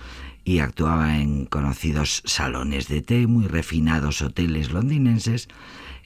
y 0.45 0.59
actuaba 0.59 1.19
en 1.19 1.47
conocidos 1.47 2.23
salones 2.25 2.89
de 2.89 3.01
té, 3.01 3.29
muy 3.29 3.47
refinados 3.47 4.23
hoteles 4.23 4.73
londinenses, 4.73 5.49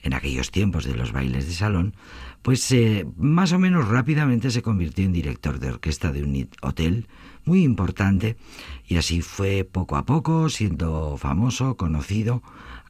en 0.03 0.13
aquellos 0.13 0.51
tiempos 0.51 0.85
de 0.85 0.95
los 0.95 1.11
bailes 1.11 1.47
de 1.47 1.53
salón, 1.53 1.95
pues 2.43 2.75
más 3.17 3.51
o 3.51 3.57
menos 3.57 3.87
rápidamente 3.87 4.51
se 4.51 4.61
convirtió 4.61 5.05
en 5.05 5.13
director 5.13 5.59
de 5.59 5.69
orquesta 5.69 6.11
de 6.11 6.23
un 6.23 6.49
hotel 6.61 7.07
muy 7.45 7.63
importante 7.63 8.37
y 8.85 8.97
así 8.97 9.21
fue 9.21 9.63
poco 9.63 9.95
a 9.95 10.05
poco 10.05 10.49
siendo 10.49 11.17
famoso, 11.17 11.77
conocido, 11.77 12.43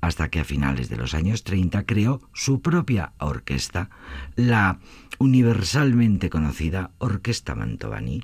hasta 0.04 0.28
que 0.28 0.42
a 0.42 0.44
finales 0.44 0.90
de 0.90 0.98
los 0.98 1.14
años 1.14 1.46
30 1.46 1.86
creó 1.86 2.20
su 2.34 2.62
propia 2.62 3.14
orquesta, 3.20 3.90
la 4.36 4.80
universalmente 5.18 6.30
conocida 6.30 6.92
Orquesta 6.98 7.56
Mantovani. 7.56 8.22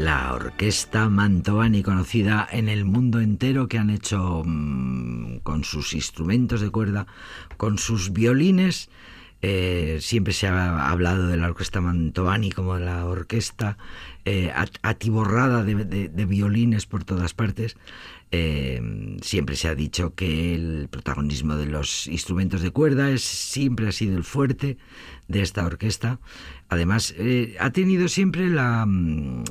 La 0.00 0.32
orquesta 0.32 1.08
Mantovani, 1.08 1.82
conocida 1.82 2.48
en 2.50 2.68
el 2.68 2.84
mundo 2.84 3.20
entero, 3.20 3.68
que 3.68 3.78
han 3.78 3.90
hecho 3.90 4.42
mm, 4.44 5.38
con 5.42 5.62
sus 5.62 5.92
instrumentos 5.92 6.60
de 6.62 6.70
cuerda, 6.70 7.06
con 7.56 7.78
sus 7.78 8.12
violines. 8.12 8.88
Eh, 9.42 9.98
siempre 10.02 10.34
se 10.34 10.48
ha 10.48 10.90
hablado 10.90 11.26
de 11.26 11.38
la 11.38 11.48
orquesta 11.48 11.80
Mantovani 11.80 12.50
como 12.50 12.76
de 12.76 12.84
la 12.84 13.06
orquesta 13.06 13.78
eh, 14.26 14.52
atiborrada 14.82 15.64
de, 15.64 16.26
violines 16.26 16.86
por 16.86 17.04
todas 17.04 17.32
partes. 17.32 17.76
Eh, 18.32 19.18
siempre 19.22 19.56
se 19.56 19.68
ha 19.68 19.74
dicho 19.74 20.14
que 20.14 20.54
el 20.54 20.88
protagonismo 20.90 21.56
de 21.56 21.66
los 21.66 22.06
instrumentos 22.06 22.60
de 22.60 22.70
cuerda 22.70 23.10
es, 23.10 23.22
siempre 23.22 23.88
ha 23.88 23.92
sido 23.92 24.16
el 24.16 24.24
fuerte 24.24 24.76
de 25.28 25.40
esta 25.40 25.64
orquesta. 25.64 26.20
Además, 26.68 27.14
ha 27.58 27.70
tenido 27.70 28.08
siempre 28.08 28.48
la 28.48 28.84
mm, 28.86 29.44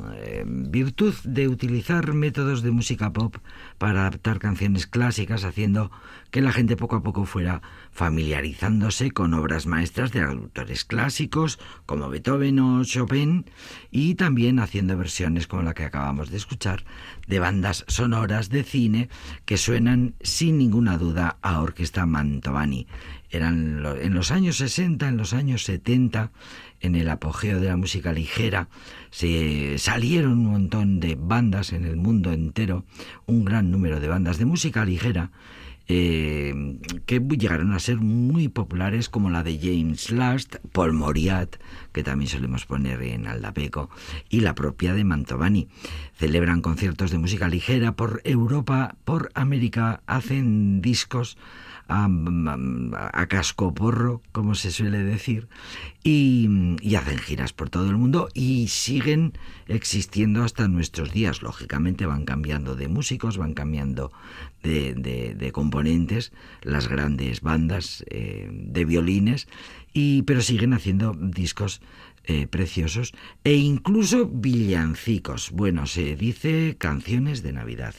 virtud 0.69 1.15
de 1.23 1.47
utilizar 1.47 2.13
métodos 2.13 2.61
de 2.61 2.71
música 2.71 3.11
pop 3.11 3.35
para 3.77 4.01
adaptar 4.01 4.39
canciones 4.39 4.87
clásicas, 4.87 5.43
haciendo 5.43 5.91
que 6.31 6.41
la 6.41 6.51
gente 6.51 6.77
poco 6.77 6.97
a 6.97 7.03
poco 7.03 7.25
fuera 7.25 7.61
familiarizándose 7.91 9.11
con 9.11 9.33
obras 9.33 9.65
maestras 9.65 10.11
de 10.11 10.21
autores 10.21 10.85
clásicos 10.85 11.59
como 11.85 12.09
Beethoven 12.09 12.59
o 12.59 12.83
Chopin 12.83 13.45
y 13.89 14.15
también 14.15 14.59
haciendo 14.59 14.95
versiones 14.95 15.47
como 15.47 15.63
la 15.63 15.73
que 15.73 15.85
acabamos 15.85 16.29
de 16.29 16.37
escuchar 16.37 16.85
de 17.27 17.39
bandas 17.39 17.83
sonoras 17.87 18.49
de 18.49 18.63
cine 18.63 19.09
que 19.45 19.57
suenan 19.57 20.15
sin 20.21 20.57
ninguna 20.57 20.97
duda 20.97 21.37
a 21.41 21.61
Orquesta 21.61 22.05
Mantovani. 22.05 22.87
Eran 23.31 23.85
en 24.01 24.13
los 24.13 24.31
años 24.31 24.57
60, 24.57 25.07
en 25.07 25.17
los 25.17 25.33
años 25.33 25.63
70, 25.63 26.31
en 26.81 26.95
el 26.95 27.09
apogeo 27.09 27.59
de 27.59 27.67
la 27.67 27.77
música 27.77 28.13
ligera, 28.13 28.69
se 29.11 29.77
salieron 29.77 30.33
un 30.33 30.51
montón 30.51 30.99
de 30.99 31.15
bandas 31.19 31.73
en 31.73 31.85
el 31.85 31.95
mundo 31.95 32.31
entero, 32.31 32.85
un 33.25 33.45
gran 33.45 33.71
número 33.71 33.99
de 33.99 34.07
bandas 34.07 34.37
de 34.37 34.45
música 34.45 34.85
ligera, 34.85 35.31
eh, 35.91 36.77
que 37.07 37.19
llegaron 37.19 37.73
a 37.73 37.79
ser 37.79 37.97
muy 37.97 38.47
populares 38.47 39.09
como 39.09 39.31
la 39.31 39.41
de 39.41 39.57
James 39.57 40.11
Last, 40.11 40.57
Paul 40.71 40.93
Moriat, 40.93 41.55
que 41.91 42.03
también 42.03 42.29
solemos 42.29 42.67
poner 42.67 43.01
en 43.01 43.25
Aldapeco, 43.25 43.89
y 44.29 44.41
la 44.41 44.53
propia 44.53 44.93
de 44.93 45.03
Mantovani. 45.03 45.67
Celebran 46.13 46.61
conciertos 46.61 47.09
de 47.09 47.17
música 47.17 47.49
ligera 47.49 47.93
por 47.93 48.21
Europa, 48.23 48.97
por 49.03 49.31
América, 49.33 50.03
hacen 50.05 50.79
discos 50.81 51.39
a, 51.89 53.25
casco 53.27 53.73
porro, 53.73 54.21
como 54.31 54.53
se 54.55 54.71
suele 54.71 55.03
decir, 55.03 55.47
y, 56.03 56.47
hacen 56.95 57.17
giras 57.17 57.53
por 57.53 57.69
todo 57.69 57.89
el 57.89 57.97
mundo 57.97 58.29
y 58.33 58.67
siguen 58.67 59.33
existiendo 59.67 60.43
hasta 60.43 60.67
nuestros 60.67 61.11
días. 61.11 61.41
Lógicamente 61.41 62.05
van 62.05 62.25
cambiando 62.25 62.75
de 62.75 62.87
músicos, 62.87 63.37
van 63.37 63.53
cambiando 63.53 64.11
de, 64.63 65.49
componentes, 65.53 66.31
las 66.61 66.87
grandes 66.87 67.41
bandas 67.41 68.05
eh, 68.09 68.49
de 68.51 68.85
violines, 68.85 69.47
y, 69.93 70.21
pero 70.23 70.41
siguen 70.41 70.73
haciendo 70.73 71.13
discos 71.13 71.81
eh, 72.25 72.45
preciosos 72.45 73.13
e 73.43 73.55
incluso 73.55 74.27
villancicos. 74.27 75.49
Bueno, 75.51 75.87
se 75.87 76.15
dice 76.15 76.75
canciones 76.77 77.41
de 77.41 77.53
Navidad. 77.53 77.95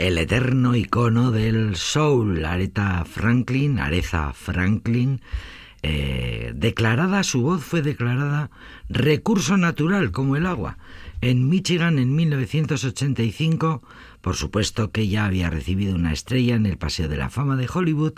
El 0.00 0.16
eterno 0.16 0.76
icono 0.76 1.30
del 1.30 1.76
soul, 1.76 2.46
Aretha 2.46 3.04
Franklin, 3.04 3.78
Aretha 3.78 4.32
Franklin, 4.32 5.20
eh, 5.82 6.52
declarada, 6.54 7.22
su 7.22 7.42
voz 7.42 7.62
fue 7.62 7.82
declarada 7.82 8.50
recurso 8.88 9.58
natural 9.58 10.10
como 10.10 10.36
el 10.36 10.46
agua. 10.46 10.78
En 11.20 11.50
Michigan 11.50 11.98
en 11.98 12.16
1985, 12.16 13.82
por 14.22 14.36
supuesto 14.36 14.90
que 14.90 15.06
ya 15.06 15.26
había 15.26 15.50
recibido 15.50 15.96
una 15.96 16.14
estrella 16.14 16.54
en 16.54 16.64
el 16.64 16.78
Paseo 16.78 17.06
de 17.06 17.18
la 17.18 17.28
Fama 17.28 17.56
de 17.56 17.68
Hollywood 17.70 18.14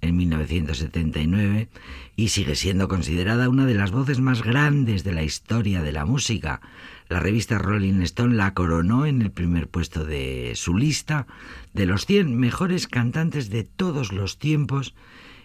en 0.00 0.16
1979 0.16 1.68
y 2.16 2.28
sigue 2.28 2.54
siendo 2.54 2.88
considerada 2.88 3.50
una 3.50 3.66
de 3.66 3.74
las 3.74 3.90
voces 3.90 4.20
más 4.20 4.42
grandes 4.42 5.04
de 5.04 5.12
la 5.12 5.22
historia 5.22 5.82
de 5.82 5.92
la 5.92 6.06
música. 6.06 6.62
La 7.08 7.20
revista 7.20 7.58
Rolling 7.58 8.02
Stone 8.02 8.34
la 8.34 8.52
coronó 8.52 9.06
en 9.06 9.22
el 9.22 9.30
primer 9.30 9.68
puesto 9.68 10.04
de 10.04 10.52
su 10.56 10.76
lista 10.76 11.26
de 11.72 11.86
los 11.86 12.04
100 12.06 12.36
mejores 12.36 12.88
cantantes 12.88 13.48
de 13.48 13.62
todos 13.62 14.12
los 14.12 14.38
tiempos 14.38 14.94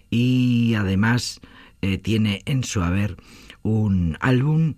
y 0.10 0.74
además 0.76 1.40
eh, 1.82 1.98
tiene 1.98 2.42
en 2.46 2.64
su 2.64 2.82
haber 2.82 3.18
un 3.62 4.18
álbum 4.22 4.76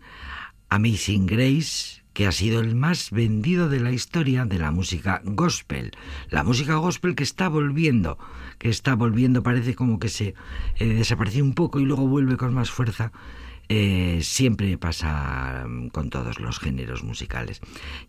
Amazing 0.70 1.26
Grace 1.26 2.04
que 2.14 2.28
ha 2.28 2.32
sido 2.32 2.60
el 2.60 2.76
más 2.76 3.12
vendido 3.12 3.70
de 3.70 3.80
la 3.80 3.92
historia 3.92 4.46
de 4.46 4.60
la 4.60 4.72
música 4.72 5.22
gospel. 5.24 5.92
La 6.30 6.44
música 6.44 6.76
gospel 6.76 7.16
que 7.16 7.24
está 7.24 7.48
volviendo, 7.48 8.20
que 8.60 8.70
está 8.70 8.96
volviendo, 8.96 9.42
parece 9.42 9.74
como 9.74 10.00
que 10.00 10.10
se 10.10 10.36
eh, 10.78 10.86
desapareció 10.86 11.44
un 11.44 11.54
poco 11.54 11.80
y 11.80 11.86
luego 11.86 12.08
vuelve 12.08 12.38
con 12.38 12.54
más 12.54 12.70
fuerza. 12.70 13.12
Eh, 13.76 14.19
siempre 14.21 14.78
pasa 14.78 15.65
mm, 15.67 15.88
con 15.88 16.11
todos 16.11 16.39
los 16.39 16.59
géneros 16.59 17.03
musicales. 17.03 17.59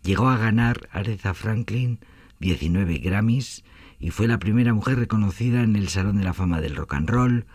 Llegó 0.03 0.29
a 0.29 0.37
ganar 0.37 0.91
Aretha 0.93 1.33
Franklin 1.33 2.01
19 2.39 2.99
Grammys 2.99 3.65
y 3.99 4.11
fue 4.11 4.29
la 4.29 4.39
primera 4.39 4.75
mujer 4.75 4.99
reconocida 4.99 5.63
en 5.63 5.77
el 5.77 5.89
Salón 5.89 6.19
de 6.19 6.25
la 6.25 6.35
Fama 6.35 6.61
del 6.61 6.77
Rock 6.77 6.93
and 6.93 7.09
Roll. 7.09 7.47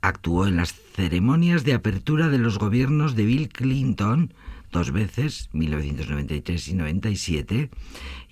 Actuó 0.00 0.48
en 0.48 0.56
las 0.56 0.74
ceremonias 0.96 1.62
de 1.62 1.74
apertura 1.74 2.28
de 2.28 2.38
los 2.38 2.58
gobiernos 2.58 3.14
de 3.14 3.24
Bill 3.24 3.48
Clinton 3.50 4.34
dos 4.72 4.90
veces, 4.90 5.48
1993 5.52 6.66
y 6.66 6.74
97, 6.74 7.70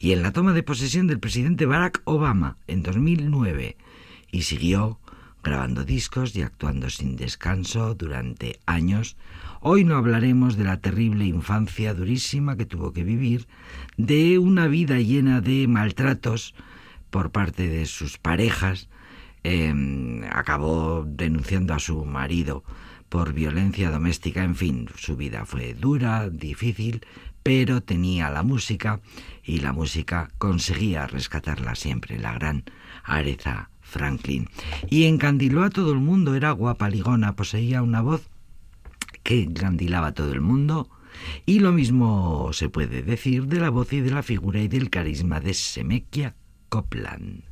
y 0.00 0.10
en 0.10 0.22
la 0.24 0.32
toma 0.32 0.52
de 0.52 0.64
posesión 0.64 1.06
del 1.06 1.20
presidente 1.20 1.64
Barack 1.64 2.02
Obama 2.06 2.56
en 2.66 2.82
2009, 2.82 3.76
y 4.32 4.42
siguió 4.42 4.98
grabando 5.42 5.84
discos 5.84 6.36
y 6.36 6.42
actuando 6.42 6.88
sin 6.90 7.16
descanso 7.16 7.94
durante 7.94 8.60
años. 8.66 9.16
Hoy 9.60 9.84
no 9.84 9.96
hablaremos 9.96 10.56
de 10.56 10.64
la 10.64 10.80
terrible 10.80 11.24
infancia 11.24 11.94
durísima 11.94 12.56
que 12.56 12.66
tuvo 12.66 12.92
que 12.92 13.04
vivir, 13.04 13.46
de 13.96 14.38
una 14.38 14.66
vida 14.66 14.98
llena 14.98 15.40
de 15.40 15.66
maltratos 15.68 16.54
por 17.10 17.30
parte 17.30 17.68
de 17.68 17.86
sus 17.86 18.18
parejas. 18.18 18.88
Eh, 19.44 19.74
acabó 20.30 21.04
denunciando 21.06 21.74
a 21.74 21.80
su 21.80 22.04
marido 22.04 22.62
por 23.08 23.34
violencia 23.34 23.90
doméstica, 23.90 24.42
en 24.44 24.54
fin, 24.54 24.88
su 24.96 25.16
vida 25.16 25.44
fue 25.44 25.74
dura, 25.74 26.30
difícil, 26.30 27.04
pero 27.42 27.82
tenía 27.82 28.30
la 28.30 28.42
música 28.42 29.00
y 29.42 29.58
la 29.58 29.72
música 29.72 30.30
conseguía 30.38 31.06
rescatarla 31.06 31.74
siempre, 31.74 32.18
la 32.18 32.32
gran 32.34 32.64
Aretha 33.04 33.71
Franklin. 33.92 34.48
Y 34.88 35.04
encandiló 35.04 35.62
a 35.62 35.70
todo 35.70 35.92
el 35.92 35.98
mundo, 35.98 36.34
era 36.34 36.50
guapa, 36.50 36.88
ligona, 36.88 37.36
poseía 37.36 37.82
una 37.82 38.00
voz 38.00 38.22
que 39.22 39.42
encandilaba 39.42 40.08
a 40.08 40.14
todo 40.14 40.32
el 40.32 40.40
mundo. 40.40 40.88
Y 41.46 41.60
lo 41.60 41.72
mismo 41.72 42.50
se 42.52 42.68
puede 42.68 43.02
decir 43.02 43.46
de 43.46 43.60
la 43.60 43.70
voz 43.70 43.92
y 43.92 44.00
de 44.00 44.10
la 44.10 44.22
figura 44.22 44.60
y 44.60 44.68
del 44.68 44.90
carisma 44.90 45.40
de 45.40 45.54
Semekia 45.54 46.34
Copland. 46.68 47.42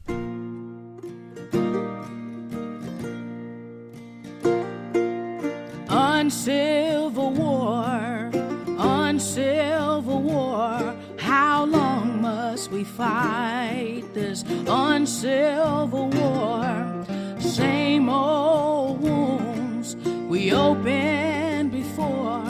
We 12.81 12.85
fight 12.85 14.05
this 14.15 14.43
on 14.67 15.07
Civil 15.07 16.09
War? 16.09 17.05
Same 17.39 18.09
old 18.09 19.03
wounds 19.03 19.97
we 20.31 20.55
opened 20.55 21.73
before. 21.73 22.43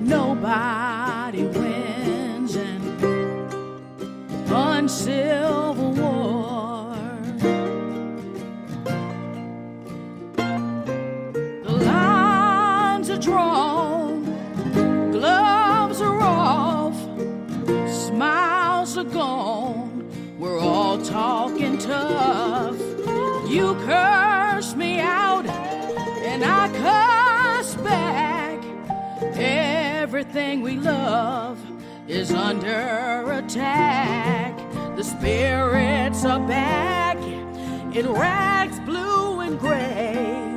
Nobody 0.00 1.42
wins, 1.44 2.56
and 2.56 4.50
on 4.50 4.88
Everything 29.36 30.62
we 30.62 30.76
love 30.76 31.58
is 32.06 32.30
under 32.32 33.32
attack. 33.32 34.56
The 34.96 35.02
spirits 35.02 36.24
are 36.24 36.38
back 36.46 37.16
in 37.96 38.12
rags 38.12 38.78
blue 38.80 39.40
and 39.40 39.58
gray. 39.58 40.54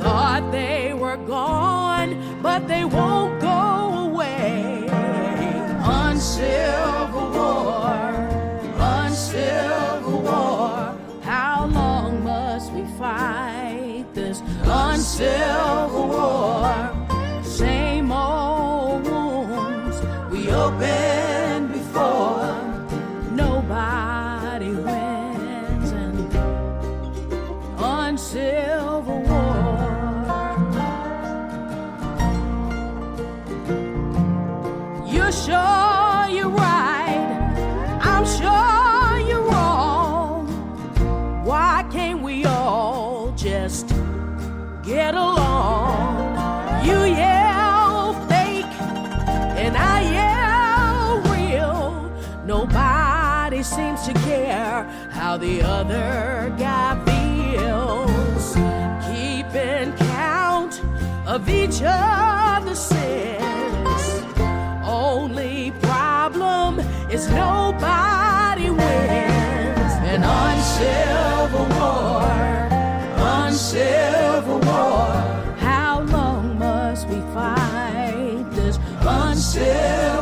Thought 0.00 0.52
they 0.52 0.92
were 0.92 1.16
gone, 1.16 2.40
but 2.42 2.68
they 2.68 2.84
won't 2.84 3.40
go 3.40 4.10
away. 4.10 4.86
Uncivil 5.80 7.30
war, 7.30 8.28
uncivil 8.78 10.20
war. 10.20 10.94
How 11.22 11.66
long 11.72 12.22
must 12.24 12.72
we 12.72 12.84
fight 12.98 14.04
this 14.12 14.42
uncivil 14.64 16.08
war? 16.08 16.87
The 55.48 55.62
other 55.62 56.54
guy 56.58 56.90
feels. 57.06 58.46
Keeping 59.08 59.88
count 59.96 60.74
of 61.26 61.48
each 61.48 61.80
other's 61.82 62.78
sins. 62.78 64.02
Only 64.84 65.72
problem 65.82 66.80
is 67.10 67.28
nobody 67.30 68.68
wins. 68.70 69.92
An 70.14 70.22
uncivil 70.44 71.66
war, 71.78 72.28
uncivil 73.46 74.60
war. 74.70 75.10
How 75.68 76.02
long 76.16 76.58
must 76.58 77.08
we 77.08 77.20
fight 77.34 78.44
this 78.50 78.78
uncivil 79.00 80.17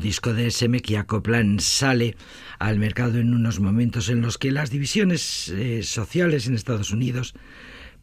disco 0.00 0.32
de 0.32 0.50
Semekia 0.50 1.04
Coplan 1.04 1.60
sale 1.60 2.16
al 2.58 2.78
mercado 2.78 3.18
en 3.18 3.34
unos 3.34 3.60
momentos 3.60 4.08
en 4.08 4.20
los 4.20 4.38
que 4.38 4.50
las 4.50 4.70
divisiones 4.70 5.48
eh, 5.48 5.82
sociales 5.82 6.46
en 6.46 6.54
Estados 6.54 6.90
Unidos 6.90 7.34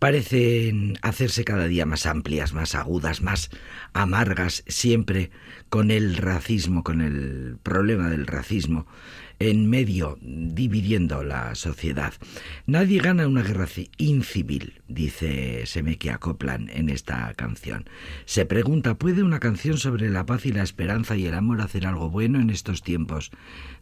parecen 0.05 0.99
hacerse 1.01 1.43
cada 1.43 1.65
día 1.67 1.87
más 1.87 2.05
amplias, 2.05 2.53
más 2.53 2.75
agudas, 2.75 3.23
más 3.23 3.49
amargas, 3.93 4.63
siempre 4.67 5.31
con 5.69 5.89
el 5.89 6.17
racismo, 6.17 6.83
con 6.83 7.01
el 7.01 7.57
problema 7.63 8.07
del 8.11 8.27
racismo 8.27 8.85
en 9.39 9.67
medio, 9.67 10.19
dividiendo 10.21 11.23
la 11.23 11.55
sociedad. 11.55 12.13
Nadie 12.67 12.99
gana 13.01 13.27
una 13.27 13.41
guerra 13.41 13.65
ci- 13.65 13.89
incivil, 13.97 14.83
dice 14.87 15.65
Semekia 15.65 16.19
Copland 16.19 16.69
en 16.69 16.89
esta 16.89 17.33
canción. 17.33 17.89
Se 18.25 18.45
pregunta, 18.45 18.99
¿puede 18.99 19.23
una 19.23 19.39
canción 19.39 19.79
sobre 19.79 20.11
la 20.11 20.27
paz 20.27 20.45
y 20.45 20.51
la 20.51 20.61
esperanza 20.61 21.17
y 21.17 21.25
el 21.25 21.33
amor 21.33 21.61
hacer 21.61 21.87
algo 21.87 22.11
bueno 22.11 22.39
en 22.39 22.51
estos 22.51 22.83
tiempos 22.83 23.31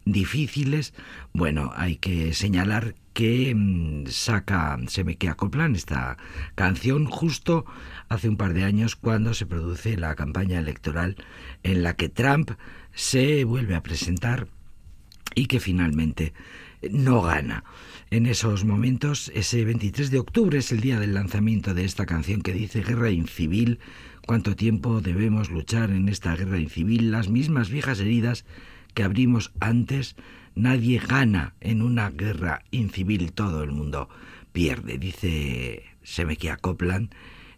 difíciles? 0.06 0.94
Bueno, 1.34 1.70
hay 1.76 1.96
que 1.96 2.32
señalar 2.32 2.94
que 3.14 3.54
mm, 3.54 4.06
saca 4.08 4.78
Semekia 4.88 5.34
Copland 5.34 5.76
esta 5.76 6.18
canción 6.54 7.06
justo 7.06 7.64
hace 8.08 8.28
un 8.28 8.36
par 8.36 8.52
de 8.52 8.64
años 8.64 8.96
cuando 8.96 9.32
se 9.32 9.46
produce 9.46 9.96
la 9.96 10.14
campaña 10.14 10.58
electoral 10.58 11.16
en 11.62 11.82
la 11.82 11.94
que 11.94 12.10
Trump 12.10 12.50
se 12.92 13.44
vuelve 13.44 13.74
a 13.74 13.82
presentar 13.82 14.48
y 15.34 15.46
que 15.46 15.60
finalmente 15.60 16.34
no 16.90 17.22
gana. 17.22 17.64
En 18.10 18.26
esos 18.26 18.64
momentos, 18.64 19.32
ese 19.34 19.64
23 19.64 20.10
de 20.10 20.18
octubre 20.18 20.58
es 20.58 20.70
el 20.70 20.80
día 20.80 21.00
del 21.00 21.14
lanzamiento 21.14 21.74
de 21.74 21.84
esta 21.84 22.06
canción 22.06 22.42
que 22.42 22.52
dice 22.52 22.82
Guerra 22.82 23.10
incivil, 23.10 23.78
cuánto 24.26 24.54
tiempo 24.54 25.00
debemos 25.00 25.50
luchar 25.50 25.90
en 25.90 26.08
esta 26.08 26.36
guerra 26.36 26.58
incivil, 26.58 27.10
las 27.10 27.28
mismas 27.28 27.70
viejas 27.70 28.00
heridas 28.00 28.44
que 28.92 29.02
abrimos 29.02 29.52
antes, 29.60 30.14
nadie 30.54 30.98
gana 30.98 31.54
en 31.60 31.82
una 31.82 32.10
guerra 32.10 32.62
incivil, 32.70 33.32
todo 33.32 33.62
el 33.62 33.72
mundo 33.72 34.08
pierde, 34.52 34.98
dice 34.98 35.84
Semekia 36.02 36.56
Copland, 36.56 37.10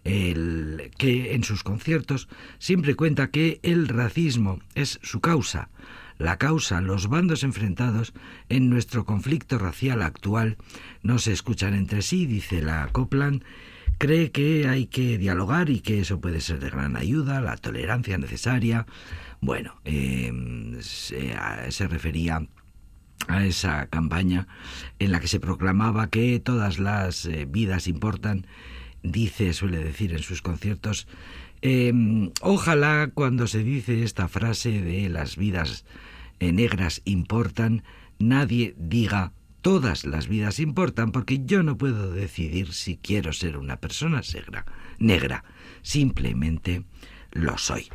el, 0.04 0.90
que 0.98 1.34
en 1.34 1.44
sus 1.44 1.62
conciertos 1.62 2.28
siempre 2.58 2.94
cuenta 2.94 3.30
que 3.30 3.60
el 3.62 3.88
racismo 3.88 4.60
es 4.74 5.00
su 5.02 5.20
causa, 5.20 5.68
la 6.18 6.38
causa, 6.38 6.80
los 6.80 7.08
bandos 7.08 7.42
enfrentados 7.42 8.14
en 8.48 8.70
nuestro 8.70 9.04
conflicto 9.04 9.58
racial 9.58 10.00
actual 10.02 10.56
no 11.02 11.18
se 11.18 11.32
escuchan 11.32 11.74
entre 11.74 12.02
sí, 12.02 12.24
dice 12.24 12.62
la 12.62 12.88
Copland, 12.92 13.44
cree 13.98 14.30
que 14.30 14.68
hay 14.68 14.86
que 14.86 15.18
dialogar 15.18 15.68
y 15.68 15.80
que 15.80 16.00
eso 16.00 16.20
puede 16.20 16.40
ser 16.40 16.60
de 16.60 16.70
gran 16.70 16.96
ayuda, 16.96 17.40
la 17.40 17.56
tolerancia 17.56 18.16
necesaria. 18.16 18.86
Bueno, 19.40 19.74
eh, 19.84 20.32
se, 20.80 21.36
se 21.68 21.88
refería 21.88 22.46
a 23.28 23.44
esa 23.44 23.86
campaña 23.86 24.46
en 24.98 25.12
la 25.12 25.20
que 25.20 25.28
se 25.28 25.40
proclamaba 25.40 26.08
que 26.08 26.38
todas 26.40 26.78
las 26.78 27.26
eh, 27.26 27.46
vidas 27.48 27.88
importan, 27.88 28.46
dice, 29.02 29.52
suele 29.52 29.82
decir 29.82 30.12
en 30.12 30.22
sus 30.22 30.42
conciertos, 30.42 31.06
eh, 31.62 31.92
ojalá 32.42 33.10
cuando 33.12 33.46
se 33.46 33.62
dice 33.62 34.02
esta 34.02 34.28
frase 34.28 34.82
de 34.82 35.08
las 35.08 35.36
vidas 35.36 35.84
eh, 36.38 36.52
negras 36.52 37.02
importan, 37.04 37.82
nadie 38.18 38.74
diga 38.78 39.32
todas 39.62 40.04
las 40.04 40.28
vidas 40.28 40.60
importan, 40.60 41.10
porque 41.10 41.44
yo 41.44 41.62
no 41.62 41.76
puedo 41.76 42.12
decidir 42.12 42.72
si 42.72 42.98
quiero 42.98 43.32
ser 43.32 43.56
una 43.56 43.78
persona 43.78 44.20
negra, 44.32 44.64
negra. 44.98 45.44
simplemente 45.82 46.84
lo 47.32 47.58
soy. 47.58 47.88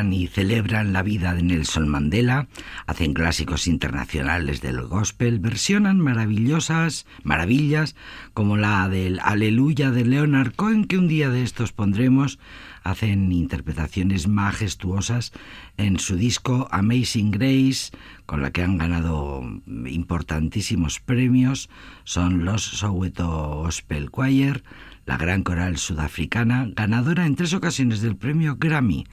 Y 0.00 0.28
celebran 0.28 0.94
la 0.94 1.02
vida 1.02 1.34
de 1.34 1.42
Nelson 1.42 1.86
Mandela, 1.86 2.48
hacen 2.86 3.12
clásicos 3.12 3.66
internacionales 3.66 4.62
del 4.62 4.80
gospel, 4.80 5.40
versionan 5.40 6.00
maravillosas 6.00 7.04
maravillas 7.22 7.96
como 8.32 8.56
la 8.56 8.88
del 8.88 9.20
Aleluya 9.20 9.90
de 9.90 10.06
Leonard 10.06 10.54
Cohen 10.54 10.86
que 10.86 10.96
un 10.96 11.06
día 11.06 11.28
de 11.28 11.42
estos 11.42 11.72
pondremos, 11.72 12.38
hacen 12.82 13.30
interpretaciones 13.30 14.26
majestuosas 14.26 15.32
en 15.76 15.98
su 15.98 16.16
disco 16.16 16.66
Amazing 16.70 17.30
Grace, 17.30 17.90
con 18.24 18.40
la 18.40 18.52
que 18.52 18.62
han 18.62 18.78
ganado 18.78 19.42
importantísimos 19.86 20.98
premios, 20.98 21.68
son 22.04 22.46
los 22.46 22.62
Soweto 22.62 23.28
Gospel 23.64 24.10
Choir, 24.10 24.64
la 25.04 25.18
gran 25.18 25.42
coral 25.42 25.76
sudafricana, 25.76 26.68
ganadora 26.74 27.26
en 27.26 27.36
tres 27.36 27.52
ocasiones 27.52 28.00
del 28.00 28.16
premio 28.16 28.56
Grammy, 28.58 29.04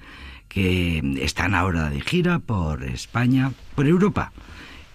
que 0.48 1.02
están 1.22 1.56
ahora 1.56 1.90
de 1.90 2.02
gira 2.02 2.40
por 2.40 2.84
España, 2.84 3.52
por 3.76 3.88
Europa. 3.88 4.32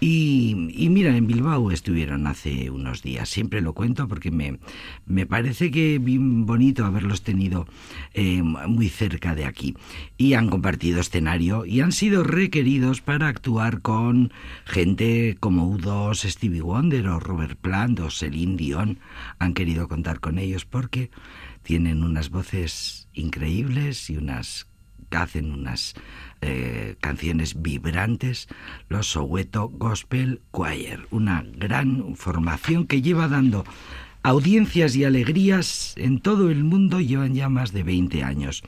Y, 0.05 0.67
y 0.75 0.89
mira, 0.89 1.15
en 1.15 1.27
Bilbao 1.27 1.71
estuvieron 1.71 2.27
hace 2.27 2.69
unos 2.69 3.03
días. 3.03 3.29
Siempre 3.29 3.61
lo 3.61 3.71
cuento 3.71 4.05
porque 4.09 4.31
me, 4.31 4.59
me 5.05 5.25
parece 5.25 5.71
que 5.71 5.97
bien 5.97 6.45
bonito 6.45 6.83
haberlos 6.83 7.21
tenido 7.21 7.67
eh, 8.13 8.43
muy 8.43 8.89
cerca 8.89 9.33
de 9.33 9.45
aquí. 9.45 9.77
Y 10.17 10.33
han 10.33 10.49
compartido 10.49 10.99
escenario 10.99 11.65
y 11.65 11.79
han 11.79 11.93
sido 11.93 12.25
requeridos 12.25 12.99
para 12.99 13.29
actuar 13.29 13.79
con 13.79 14.33
gente 14.65 15.37
como 15.39 15.73
U2, 15.73 16.29
Stevie 16.29 16.59
Wonder 16.59 17.07
o 17.07 17.21
Robert 17.21 17.57
Plant 17.57 18.01
o 18.01 18.09
Celine 18.09 18.57
Dion. 18.57 18.99
Han 19.39 19.53
querido 19.53 19.87
contar 19.87 20.19
con 20.19 20.37
ellos 20.37 20.65
porque 20.65 21.11
tienen 21.61 22.03
unas 22.03 22.29
voces 22.29 23.07
increíbles 23.13 24.09
y 24.09 24.17
unas 24.17 24.67
hacen 25.17 25.51
unas 25.51 25.93
eh, 26.41 26.95
canciones 26.99 27.61
vibrantes, 27.61 28.47
los 28.89 29.07
Soweto 29.07 29.69
Gospel 29.69 30.41
Choir, 30.51 31.07
una 31.11 31.43
gran 31.55 32.15
formación 32.15 32.85
que 32.87 33.01
lleva 33.01 33.27
dando 33.27 33.63
audiencias 34.23 34.95
y 34.95 35.03
alegrías 35.03 35.93
en 35.97 36.19
todo 36.19 36.49
el 36.49 36.63
mundo, 36.63 36.99
llevan 36.99 37.33
ya 37.33 37.49
más 37.49 37.71
de 37.73 37.83
20 37.83 38.23
años. 38.23 38.63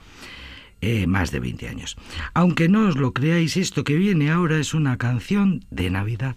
Eh, 0.82 1.08
más 1.08 1.32
de 1.32 1.40
20 1.40 1.68
años. 1.68 1.96
Aunque 2.34 2.70
no 2.70 2.88
os 2.88 2.96
lo 2.96 3.14
creáis, 3.14 3.58
esto 3.58 3.84
que 3.84 3.96
viene 3.96 4.30
ahora 4.30 4.60
es 4.60 4.74
una 4.74 4.98
canción 4.98 5.66
de 5.72 5.90
Navidad. 5.90 6.36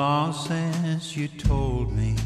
Long 0.00 0.32
since 0.32 1.14
you 1.14 1.28
told 1.28 1.92
me 1.92 2.16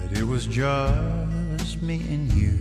that 0.00 0.18
it 0.18 0.24
was 0.24 0.46
just 0.46 1.82
me 1.82 1.96
and 2.14 2.32
you. 2.32 2.58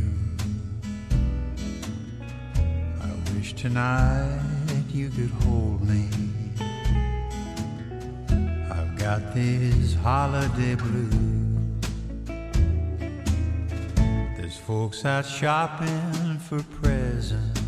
I 3.08 3.10
wish 3.34 3.54
tonight 3.54 4.84
you 4.90 5.10
could 5.12 5.30
hold 5.46 5.82
me. 5.88 6.10
I've 8.70 8.98
got 8.98 9.34
these 9.34 9.94
holiday 9.94 10.76
blues. 10.76 11.16
There's 14.36 14.58
folks 14.58 15.06
out 15.06 15.26
shopping 15.26 16.38
for 16.50 16.62
presents. 16.82 17.61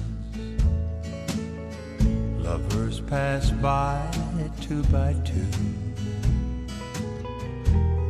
Lovers 2.43 2.99
pass 2.99 3.51
by 3.51 4.05
two 4.59 4.83
by 4.91 5.13
two. 5.23 5.47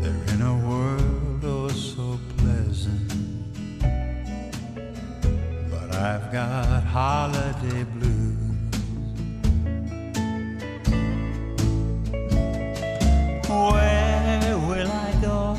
They're 0.02 0.34
in 0.34 0.42
a 0.42 0.58
world 0.68 1.46
oh 1.46 1.68
so 1.70 2.20
pleasant. 2.38 3.12
But 5.70 5.96
I've 5.96 6.32
got 6.32 6.84
holiday 6.84 7.84
blues. 7.84 8.34
Where 13.48 14.58
will 14.68 14.92
I 14.92 15.14
go? 15.22 15.56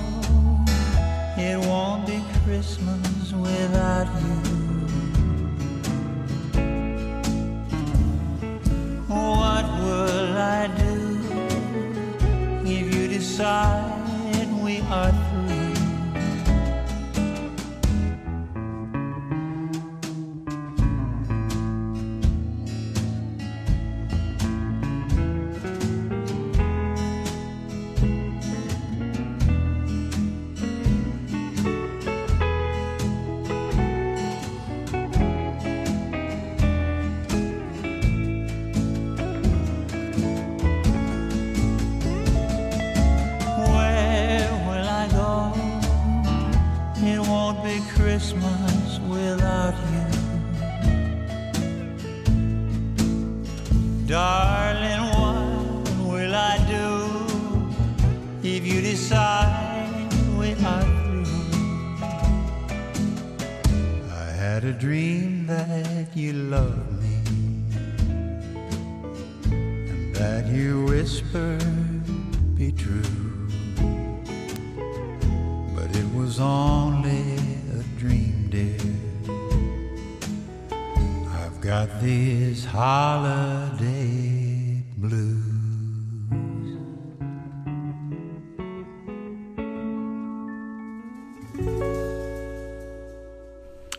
It 1.39 1.59
won't 1.65 2.09
be 2.09 2.21
Christmas 2.45 3.33
without 3.33 4.09
you. 4.21 4.44
heart. 14.95 15.24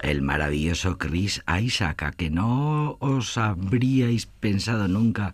El 0.03 0.22
maravilloso 0.22 0.99
Chris 0.99 1.41
Isaac, 1.59 2.03
a 2.03 2.11
que 2.11 2.30
no 2.30 2.97
os 2.99 3.36
habríais 3.39 4.28
pensado 4.28 4.88
nunca 4.88 5.34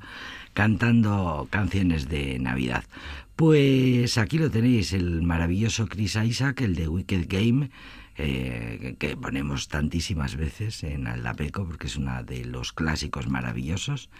cantando 0.53 1.47
canciones 1.49 2.07
de 2.07 2.39
Navidad. 2.39 2.85
Pues 3.35 4.17
aquí 4.17 4.37
lo 4.37 4.49
tenéis, 4.49 4.93
el 4.93 5.21
maravilloso 5.21 5.87
Chris 5.87 6.15
Isaac, 6.15 6.61
el 6.61 6.75
de 6.75 6.87
Wicked 6.87 7.25
Game, 7.27 7.71
eh, 8.23 8.95
que 8.99 9.17
ponemos 9.17 9.67
tantísimas 9.67 10.35
veces 10.35 10.83
en 10.83 11.07
Aldapeco 11.07 11.65
porque 11.65 11.87
es 11.87 11.95
uno 11.95 12.23
de 12.23 12.45
los 12.45 12.71
clásicos 12.71 13.27
maravillosos. 13.27 14.11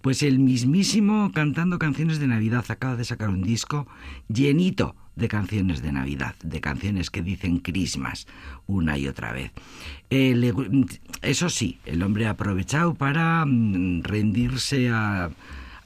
Pues 0.00 0.22
el 0.22 0.38
mismísimo 0.38 1.32
cantando 1.34 1.80
canciones 1.80 2.20
de 2.20 2.28
Navidad 2.28 2.64
acaba 2.68 2.94
de 2.94 3.04
sacar 3.04 3.30
un 3.30 3.42
disco 3.42 3.88
llenito 4.28 4.94
de 5.16 5.26
canciones 5.26 5.82
de 5.82 5.90
Navidad, 5.90 6.36
de 6.44 6.60
canciones 6.60 7.10
que 7.10 7.22
dicen 7.22 7.58
Christmas 7.58 8.28
una 8.68 8.96
y 8.96 9.08
otra 9.08 9.32
vez. 9.32 9.50
Eh, 10.10 10.52
eso 11.22 11.48
sí, 11.48 11.80
el 11.84 12.04
hombre 12.04 12.26
ha 12.26 12.30
aprovechado 12.30 12.94
para 12.94 13.44
mm, 13.44 14.04
rendirse 14.04 14.88
a 14.90 15.30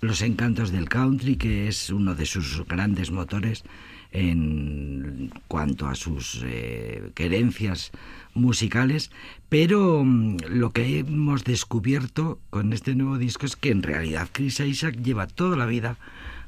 los 0.02 0.20
encantos 0.20 0.72
del 0.72 0.90
country, 0.90 1.36
que 1.36 1.68
es 1.68 1.88
uno 1.88 2.14
de 2.14 2.26
sus 2.26 2.66
grandes 2.66 3.10
motores 3.10 3.64
en 4.12 5.30
cuanto 5.48 5.88
a 5.88 5.94
sus 5.94 6.42
eh, 6.44 7.10
querencias 7.14 7.90
musicales, 8.34 9.10
pero 9.48 10.04
mm, 10.04 10.36
lo 10.48 10.70
que 10.70 10.98
hemos 10.98 11.44
descubierto 11.44 12.38
con 12.50 12.72
este 12.72 12.94
nuevo 12.94 13.18
disco 13.18 13.46
es 13.46 13.56
que 13.56 13.70
en 13.70 13.82
realidad 13.82 14.28
Chris 14.32 14.60
Isaac 14.60 14.96
lleva 15.02 15.26
toda 15.26 15.56
la 15.56 15.66
vida 15.66 15.96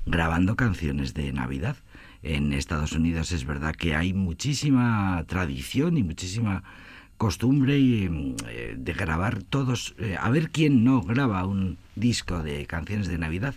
grabando 0.07 0.57
canciones 0.57 1.15
de 1.15 1.33
Navidad. 1.33 1.77
En 2.23 2.53
Estados 2.53 2.93
Unidos 2.93 3.33
es 3.33 3.45
verdad 3.45 3.75
que 3.75 3.95
hay 3.95 4.15
muchísima 4.15 5.23
tradición 5.27 5.99
y 5.99 6.03
muchísima 6.03 6.63
costumbre 7.17 7.79
mm, 7.79 8.37
eh, 8.49 8.75
de 8.77 8.93
grabar 8.93 9.43
todos, 9.43 9.95
eh, 9.99 10.17
a 10.19 10.31
ver 10.31 10.51
quién 10.51 10.85
no 10.85 11.03
graba 11.03 11.47
un 11.47 11.79
disco 11.97 12.43
de 12.43 12.67
canciones 12.67 13.09
de 13.09 13.19
Navidad. 13.19 13.55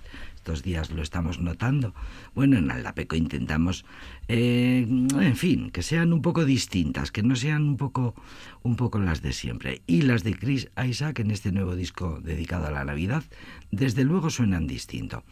Estos 0.48 0.64
días 0.64 0.92
lo 0.92 1.02
estamos 1.02 1.42
notando. 1.42 1.94
Bueno, 2.34 2.58
en 2.58 2.72
Aldapeco 2.72 3.18
intentamos, 3.18 3.84
eh, 4.30 4.88
en 4.88 5.36
fin, 5.36 5.72
que 5.72 5.84
sean 5.84 6.14
un 6.14 6.22
poco 6.22 6.46
distintas, 6.46 7.12
que 7.12 7.22
no 7.22 7.36
sean 7.36 7.64
un 7.64 7.76
poco, 7.76 8.16
un 8.64 8.78
poco 8.78 8.98
las 8.98 9.22
de 9.22 9.34
siempre. 9.34 9.82
Y 9.88 10.04
las 10.04 10.24
de 10.24 10.36
Chris 10.36 10.70
Isaac 10.82 11.20
en 11.20 11.32
este 11.32 11.52
nuevo 11.52 11.76
disco 11.76 12.22
dedicado 12.24 12.68
a 12.68 12.72
la 12.72 12.86
Navidad, 12.86 13.26
desde 13.72 14.06
luego 14.06 14.30
suenan 14.30 14.68
distinto. 14.68 15.26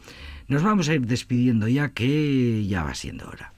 Nos 0.48 0.62
vamos 0.62 0.90
a 0.90 0.94
ir 0.94 1.06
despidiendo 1.06 1.66
ya 1.66 1.94
que 1.94 2.66
ya 2.66 2.84
va 2.84 2.94
siendo 2.94 3.26
hora. 3.26 3.55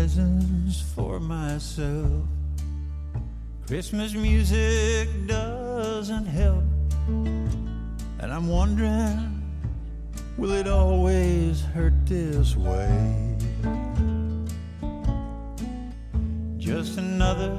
presents 0.00 0.80
for 0.80 1.20
myself. 1.20 2.24
Christmas 3.66 4.14
music 4.14 5.06
doesn't 5.26 6.24
help. 6.24 6.64
And 7.06 8.32
I'm 8.32 8.48
wondering, 8.48 9.42
will 10.38 10.52
it 10.52 10.66
always 10.68 11.60
hurt 11.60 11.92
this 12.06 12.56
way? 12.56 13.36
Just 16.56 16.96
another 16.96 17.52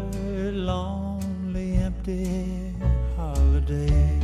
lonely, 0.52 1.76
empty 1.76 2.74
holiday. 3.16 4.21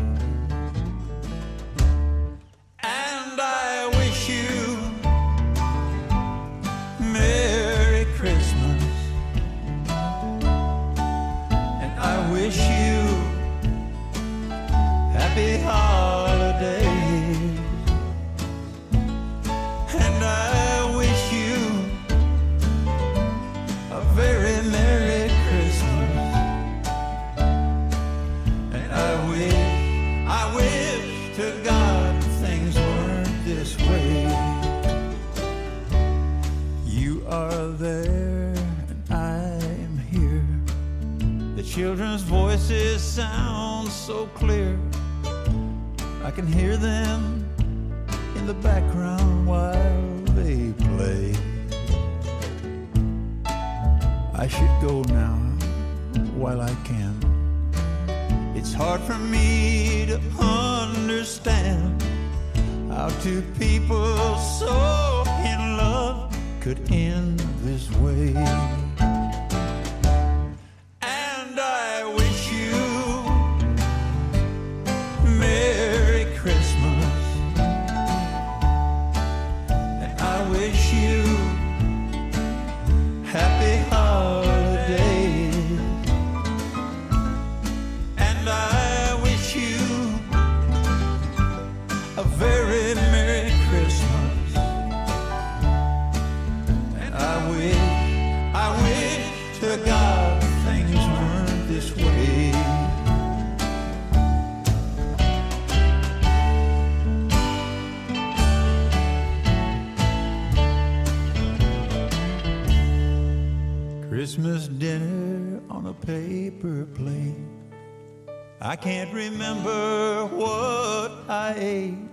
can't 118.88 119.14
remember 119.14 120.28
what 120.28 121.12
I 121.28 121.54
ate. 121.58 122.10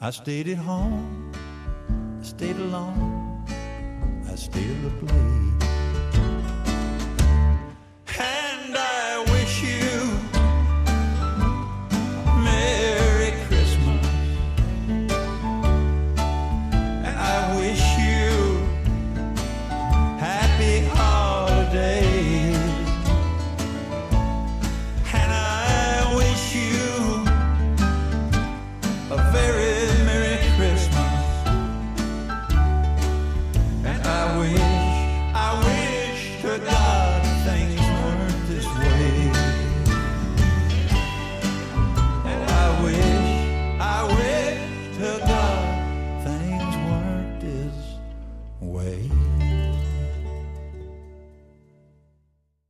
I 0.00 0.10
stayed 0.10 0.46
at 0.46 0.58
home, 0.58 1.32
I 2.20 2.24
stayed 2.24 2.54
alone, 2.54 3.44
I 4.30 4.36
stayed 4.36 4.70
at 4.70 4.82
the 4.84 5.06
place. 5.06 5.25